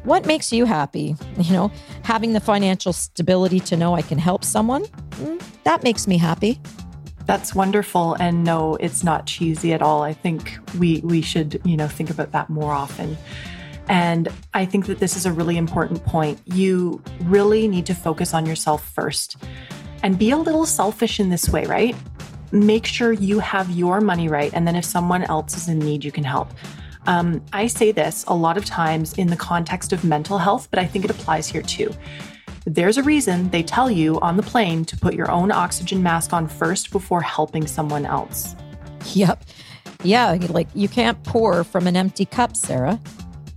What 0.03 0.25
makes 0.25 0.53
you 0.53 0.65
happy? 0.65 1.15
You 1.41 1.53
know, 1.53 1.71
having 2.03 2.33
the 2.33 2.39
financial 2.39 2.93
stability 2.93 3.59
to 3.61 3.75
know 3.75 3.95
I 3.95 4.01
can 4.01 4.17
help 4.17 4.45
someone, 4.45 4.85
mm, 4.85 5.41
that 5.63 5.83
makes 5.83 6.07
me 6.07 6.17
happy. 6.17 6.61
That's 7.27 7.53
wonderful. 7.53 8.15
And 8.15 8.43
no, 8.43 8.75
it's 8.77 9.03
not 9.03 9.27
cheesy 9.27 9.73
at 9.73 9.81
all. 9.81 10.01
I 10.01 10.13
think 10.13 10.57
we 10.79 11.01
we 11.01 11.21
should, 11.21 11.61
you 11.65 11.77
know, 11.77 11.87
think 11.87 12.09
about 12.09 12.31
that 12.31 12.49
more 12.49 12.71
often. 12.71 13.17
And 13.89 14.29
I 14.53 14.65
think 14.65 14.85
that 14.87 14.99
this 14.99 15.15
is 15.15 15.25
a 15.25 15.31
really 15.31 15.57
important 15.57 16.03
point. 16.03 16.39
You 16.45 17.01
really 17.23 17.67
need 17.67 17.85
to 17.85 17.95
focus 17.95 18.33
on 18.33 18.45
yourself 18.45 18.87
first 18.89 19.37
and 20.03 20.17
be 20.17 20.31
a 20.31 20.37
little 20.37 20.65
selfish 20.65 21.19
in 21.19 21.29
this 21.29 21.49
way, 21.49 21.65
right? 21.65 21.95
Make 22.51 22.85
sure 22.85 23.11
you 23.11 23.39
have 23.39 23.69
your 23.69 24.01
money 24.01 24.29
right. 24.29 24.53
And 24.53 24.67
then 24.67 24.75
if 24.75 24.85
someone 24.85 25.23
else 25.23 25.55
is 25.55 25.67
in 25.67 25.79
need, 25.79 26.03
you 26.03 26.11
can 26.11 26.23
help. 26.23 26.49
Um, 27.07 27.41
I 27.53 27.67
say 27.67 27.93
this 27.93 28.25
a 28.27 28.35
lot 28.35 28.57
of 28.57 28.65
times 28.65 29.13
in 29.13 29.27
the 29.27 29.37
context 29.37 29.93
of 29.93 30.03
mental 30.03 30.37
health, 30.37 30.67
but 30.69 30.79
I 30.79 30.85
think 30.85 31.05
it 31.05 31.11
applies 31.11 31.47
here 31.47 31.61
too. 31.61 31.93
There's 32.69 32.97
a 32.97 33.03
reason 33.03 33.49
they 33.51 33.63
tell 33.63 33.89
you 33.89 34.19
on 34.19 34.35
the 34.35 34.43
plane 34.43 34.83
to 34.85 34.97
put 34.97 35.13
your 35.13 35.31
own 35.31 35.53
oxygen 35.53 36.03
mask 36.03 36.33
on 36.33 36.49
first 36.49 36.91
before 36.91 37.21
helping 37.21 37.65
someone 37.65 38.05
else. 38.05 38.57
Yep. 39.13 39.41
Yeah, 40.03 40.37
like 40.49 40.67
you 40.73 40.89
can't 40.89 41.23
pour 41.23 41.63
from 41.63 41.87
an 41.87 41.95
empty 41.95 42.25
cup, 42.25 42.57
Sarah. 42.57 42.99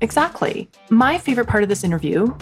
Exactly. 0.01 0.71
My 0.91 1.19
favorite 1.19 1.49
part 1.49 1.65
of 1.65 1.69
this 1.69 1.83
interview, 1.83 2.33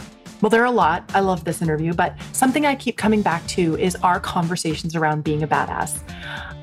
well, 0.42 0.50
there 0.50 0.60
are 0.60 0.66
a 0.66 0.70
lot. 0.70 1.10
I 1.14 1.20
love 1.20 1.44
this 1.44 1.62
interview, 1.62 1.94
but 1.94 2.14
something 2.32 2.66
I 2.66 2.74
keep 2.74 2.98
coming 2.98 3.22
back 3.22 3.46
to 3.46 3.78
is 3.78 3.96
our 4.02 4.20
conversations 4.20 4.94
around 4.94 5.24
being 5.24 5.42
a 5.42 5.48
badass. 5.48 5.98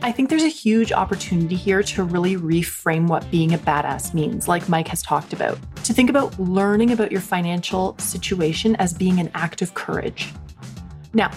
I 0.01 0.11
think 0.11 0.29
there's 0.29 0.43
a 0.43 0.47
huge 0.47 0.91
opportunity 0.91 1.55
here 1.55 1.81
to 1.83 2.03
really 2.03 2.35
reframe 2.35 3.07
what 3.07 3.29
being 3.31 3.53
a 3.53 3.57
badass 3.57 4.13
means, 4.13 4.47
like 4.47 4.69
Mike 4.69 4.87
has 4.89 5.01
talked 5.01 5.33
about. 5.33 5.57
To 5.85 5.93
think 5.93 6.09
about 6.09 6.39
learning 6.39 6.91
about 6.91 7.11
your 7.11 7.21
financial 7.21 7.97
situation 7.97 8.75
as 8.75 8.93
being 8.93 9.19
an 9.19 9.31
act 9.33 9.61
of 9.61 9.73
courage. 9.73 10.31
Now, 11.13 11.31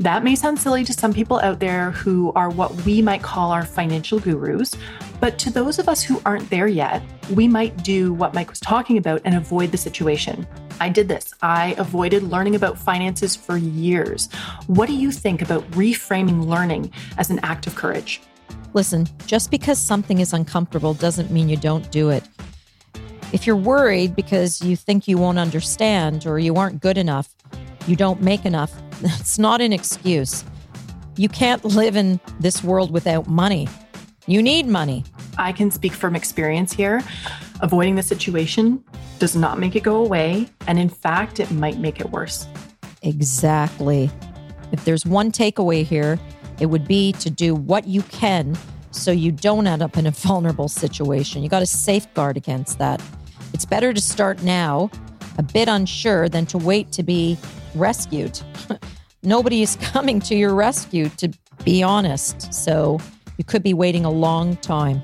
that 0.00 0.22
may 0.22 0.34
sound 0.36 0.58
silly 0.58 0.84
to 0.84 0.92
some 0.92 1.12
people 1.12 1.40
out 1.40 1.58
there 1.60 1.90
who 1.90 2.32
are 2.34 2.50
what 2.50 2.72
we 2.82 3.02
might 3.02 3.22
call 3.22 3.50
our 3.50 3.64
financial 3.64 4.18
gurus, 4.20 4.74
but 5.20 5.38
to 5.40 5.50
those 5.50 5.78
of 5.78 5.88
us 5.88 6.02
who 6.02 6.20
aren't 6.24 6.48
there 6.50 6.68
yet, 6.68 7.02
we 7.34 7.48
might 7.48 7.82
do 7.82 8.12
what 8.12 8.34
Mike 8.34 8.50
was 8.50 8.60
talking 8.60 8.98
about 8.98 9.20
and 9.24 9.34
avoid 9.34 9.72
the 9.72 9.78
situation. 9.78 10.46
I 10.80 10.88
did 10.88 11.08
this. 11.08 11.34
I 11.42 11.74
avoided 11.78 12.22
learning 12.22 12.54
about 12.54 12.78
finances 12.78 13.34
for 13.34 13.56
years. 13.56 14.28
What 14.68 14.86
do 14.86 14.94
you 14.94 15.10
think 15.10 15.42
about 15.42 15.68
reframing 15.72 16.46
learning 16.46 16.92
as 17.16 17.30
an 17.30 17.40
act 17.42 17.66
of 17.66 17.74
courage? 17.74 18.20
Listen, 18.74 19.08
just 19.26 19.50
because 19.50 19.78
something 19.78 20.20
is 20.20 20.32
uncomfortable 20.32 20.94
doesn't 20.94 21.30
mean 21.30 21.48
you 21.48 21.56
don't 21.56 21.90
do 21.90 22.10
it. 22.10 22.22
If 23.32 23.46
you're 23.46 23.56
worried 23.56 24.14
because 24.14 24.62
you 24.62 24.76
think 24.76 25.08
you 25.08 25.18
won't 25.18 25.38
understand 25.38 26.26
or 26.26 26.38
you 26.38 26.54
aren't 26.54 26.80
good 26.80 26.96
enough, 26.96 27.34
you 27.86 27.96
don't 27.96 28.22
make 28.22 28.44
enough, 28.44 28.72
that's 29.00 29.38
not 29.38 29.60
an 29.60 29.72
excuse. 29.72 30.44
You 31.16 31.28
can't 31.28 31.64
live 31.64 31.96
in 31.96 32.20
this 32.38 32.62
world 32.62 32.92
without 32.92 33.26
money. 33.26 33.68
You 34.28 34.42
need 34.42 34.66
money. 34.66 35.04
I 35.38 35.52
can 35.52 35.70
speak 35.70 35.94
from 35.94 36.14
experience 36.14 36.70
here. 36.70 37.02
Avoiding 37.62 37.94
the 37.94 38.02
situation 38.02 38.84
does 39.18 39.34
not 39.34 39.58
make 39.58 39.74
it 39.74 39.82
go 39.82 40.04
away. 40.04 40.50
And 40.66 40.78
in 40.78 40.90
fact, 40.90 41.40
it 41.40 41.50
might 41.50 41.78
make 41.78 41.98
it 41.98 42.10
worse. 42.10 42.46
Exactly. 43.00 44.10
If 44.70 44.84
there's 44.84 45.06
one 45.06 45.32
takeaway 45.32 45.82
here, 45.82 46.20
it 46.60 46.66
would 46.66 46.86
be 46.86 47.12
to 47.12 47.30
do 47.30 47.54
what 47.54 47.86
you 47.86 48.02
can 48.02 48.54
so 48.90 49.10
you 49.10 49.32
don't 49.32 49.66
end 49.66 49.80
up 49.80 49.96
in 49.96 50.06
a 50.06 50.10
vulnerable 50.26 50.68
situation. 50.68 51.42
You 51.42 51.48
got 51.48 51.60
to 51.60 51.66
safeguard 51.66 52.36
against 52.36 52.78
that. 52.80 53.02
It's 53.54 53.64
better 53.64 53.94
to 53.94 54.00
start 54.00 54.42
now, 54.42 54.90
a 55.38 55.42
bit 55.42 55.68
unsure, 55.68 56.28
than 56.28 56.44
to 56.46 56.58
wait 56.58 56.92
to 56.92 57.02
be 57.02 57.38
rescued. 57.74 58.38
Nobody 59.22 59.62
is 59.62 59.76
coming 59.80 60.20
to 60.20 60.34
your 60.34 60.54
rescue, 60.54 61.08
to 61.16 61.30
be 61.64 61.82
honest. 61.82 62.52
So 62.52 63.00
you 63.38 63.44
could 63.44 63.62
be 63.62 63.72
waiting 63.72 64.04
a 64.04 64.10
long 64.10 64.56
time. 64.56 65.00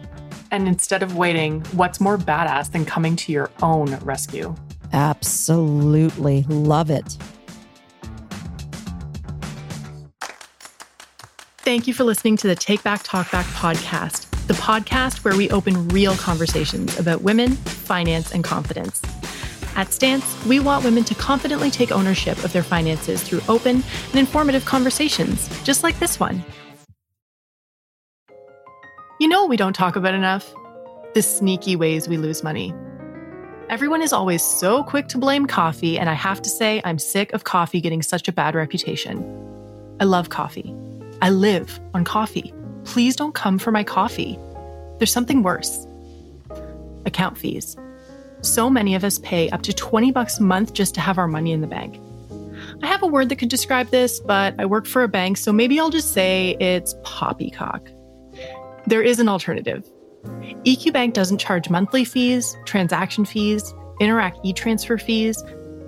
And 0.50 0.68
instead 0.68 1.02
of 1.02 1.16
waiting, 1.16 1.62
what's 1.72 2.00
more 2.00 2.18
badass 2.18 2.70
than 2.72 2.84
coming 2.84 3.16
to 3.16 3.32
your 3.32 3.50
own 3.62 3.94
rescue? 3.98 4.54
Absolutely. 4.92 6.42
Love 6.48 6.90
it. 6.90 7.16
Thank 11.58 11.86
you 11.86 11.94
for 11.94 12.04
listening 12.04 12.36
to 12.38 12.46
the 12.46 12.54
Take 12.54 12.82
Back 12.82 13.02
Talk 13.04 13.30
Back 13.30 13.46
podcast, 13.46 14.28
the 14.48 14.54
podcast 14.54 15.24
where 15.24 15.34
we 15.34 15.48
open 15.50 15.88
real 15.88 16.14
conversations 16.16 16.98
about 16.98 17.22
women, 17.22 17.52
finance, 17.52 18.32
and 18.32 18.44
confidence. 18.44 19.00
At 19.74 19.92
Stance, 19.92 20.44
we 20.44 20.60
want 20.60 20.84
women 20.84 21.04
to 21.04 21.14
confidently 21.14 21.70
take 21.70 21.90
ownership 21.90 22.44
of 22.44 22.52
their 22.52 22.62
finances 22.62 23.22
through 23.22 23.40
open 23.48 23.82
and 24.10 24.14
informative 24.16 24.64
conversations, 24.64 25.48
just 25.64 25.82
like 25.82 25.98
this 25.98 26.20
one. 26.20 26.44
You 29.20 29.28
know, 29.28 29.46
we 29.46 29.56
don't 29.56 29.74
talk 29.74 29.94
about 29.94 30.14
enough 30.14 30.52
the 31.14 31.22
sneaky 31.22 31.76
ways 31.76 32.08
we 32.08 32.16
lose 32.16 32.42
money. 32.42 32.74
Everyone 33.68 34.02
is 34.02 34.12
always 34.12 34.42
so 34.42 34.82
quick 34.82 35.06
to 35.08 35.18
blame 35.18 35.46
coffee, 35.46 35.96
and 35.96 36.10
I 36.10 36.14
have 36.14 36.42
to 36.42 36.50
say, 36.50 36.82
I'm 36.84 36.98
sick 36.98 37.32
of 37.32 37.44
coffee 37.44 37.80
getting 37.80 38.02
such 38.02 38.26
a 38.26 38.32
bad 38.32 38.56
reputation. 38.56 39.22
I 40.00 40.04
love 40.04 40.30
coffee. 40.30 40.74
I 41.22 41.30
live 41.30 41.78
on 41.94 42.04
coffee. 42.04 42.52
Please 42.82 43.14
don't 43.14 43.36
come 43.36 43.60
for 43.60 43.70
my 43.70 43.84
coffee. 43.84 44.36
There's 44.98 45.12
something 45.12 45.44
worse 45.44 45.86
account 47.06 47.38
fees. 47.38 47.76
So 48.40 48.68
many 48.68 48.96
of 48.96 49.04
us 49.04 49.20
pay 49.20 49.48
up 49.50 49.62
to 49.62 49.72
20 49.72 50.10
bucks 50.10 50.40
a 50.40 50.42
month 50.42 50.72
just 50.72 50.92
to 50.96 51.00
have 51.00 51.18
our 51.18 51.28
money 51.28 51.52
in 51.52 51.60
the 51.60 51.68
bank. 51.68 52.00
I 52.82 52.88
have 52.88 53.04
a 53.04 53.06
word 53.06 53.28
that 53.28 53.36
could 53.36 53.48
describe 53.50 53.90
this, 53.90 54.18
but 54.18 54.54
I 54.58 54.66
work 54.66 54.86
for 54.86 55.04
a 55.04 55.08
bank, 55.08 55.36
so 55.36 55.52
maybe 55.52 55.78
I'll 55.78 55.90
just 55.90 56.12
say 56.12 56.56
it's 56.58 56.96
poppycock. 57.04 57.88
There 58.86 59.02
is 59.02 59.18
an 59.18 59.28
alternative. 59.28 59.90
EQ 60.66 60.92
Bank 60.92 61.14
doesn't 61.14 61.38
charge 61.38 61.70
monthly 61.70 62.04
fees, 62.04 62.56
transaction 62.66 63.24
fees, 63.24 63.74
Interac 64.00 64.38
e 64.42 64.52
transfer 64.52 64.98
fees. 64.98 65.42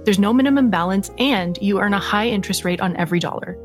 There's 0.05 0.19
no 0.19 0.33
minimum 0.33 0.71
balance, 0.71 1.11
and 1.19 1.59
you 1.61 1.81
earn 1.81 1.93
a 1.93 1.99
high 1.99 2.29
interest 2.29 2.65
rate 2.65 2.81
on 2.81 2.97
every 2.97 3.19
dollar. 3.19 3.59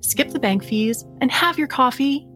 Skip 0.00 0.30
the 0.30 0.40
bank 0.40 0.64
fees 0.64 1.04
and 1.20 1.30
have 1.30 1.58
your 1.58 1.68
coffee. 1.68 2.26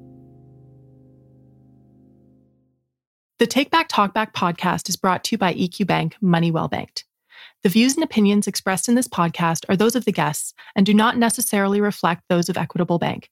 The 3.39 3.47
Take 3.47 3.71
Back 3.71 3.89
Talk 3.89 4.13
Back 4.13 4.35
podcast 4.35 4.89
is 4.89 4.97
brought 4.97 5.25
to 5.25 5.33
you 5.33 5.39
by 5.39 5.55
EQ 5.55 5.87
Bank 5.87 6.17
Money 6.21 6.51
Well 6.51 6.69
Banked. 6.69 7.07
The 7.63 7.71
views 7.71 7.95
and 7.95 8.05
opinions 8.05 8.47
expressed 8.47 8.89
in 8.89 8.95
this 8.95 9.09
podcast 9.09 9.65
are 9.69 9.77
those 9.77 9.97
of 9.97 10.05
the 10.05 10.13
guests 10.13 10.55
and 10.77 10.85
do 10.85 10.95
not 10.95 11.17
necessarily 11.17 11.81
reflect 11.81 12.23
those 12.29 12.49
of 12.49 12.59
Equitable 12.59 12.99
Bank. 12.99 13.31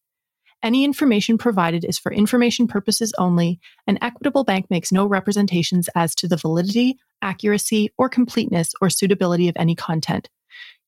Any 0.62 0.84
information 0.84 1.38
provided 1.38 1.84
is 1.84 1.98
for 1.98 2.12
information 2.12 2.66
purposes 2.66 3.12
only, 3.16 3.60
and 3.86 3.98
Equitable 4.02 4.44
Bank 4.44 4.66
makes 4.70 4.90
no 4.90 5.06
representations 5.06 5.88
as 5.94 6.14
to 6.16 6.26
the 6.26 6.36
validity, 6.36 6.98
accuracy, 7.22 7.92
or 7.96 8.08
completeness 8.08 8.72
or 8.80 8.90
suitability 8.90 9.48
of 9.48 9.56
any 9.56 9.76
content. 9.76 10.28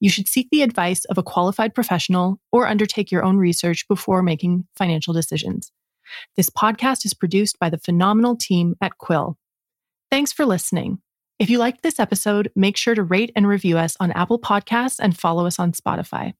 You 0.00 0.10
should 0.10 0.26
seek 0.26 0.48
the 0.50 0.62
advice 0.62 1.04
of 1.04 1.18
a 1.18 1.22
qualified 1.22 1.74
professional 1.74 2.40
or 2.50 2.66
undertake 2.66 3.12
your 3.12 3.22
own 3.22 3.36
research 3.36 3.86
before 3.86 4.22
making 4.22 4.66
financial 4.76 5.14
decisions. 5.14 5.70
This 6.36 6.50
podcast 6.50 7.04
is 7.04 7.14
produced 7.14 7.58
by 7.60 7.70
the 7.70 7.78
phenomenal 7.78 8.36
team 8.36 8.74
at 8.80 8.98
Quill. 8.98 9.36
Thanks 10.10 10.32
for 10.32 10.44
listening. 10.44 10.98
If 11.38 11.48
you 11.48 11.58
liked 11.58 11.82
this 11.82 12.00
episode, 12.00 12.50
make 12.56 12.76
sure 12.76 12.94
to 12.94 13.02
rate 13.02 13.30
and 13.36 13.46
review 13.46 13.78
us 13.78 13.96
on 14.00 14.10
Apple 14.12 14.40
Podcasts 14.40 14.98
and 15.00 15.16
follow 15.16 15.46
us 15.46 15.58
on 15.58 15.72
Spotify. 15.72 16.34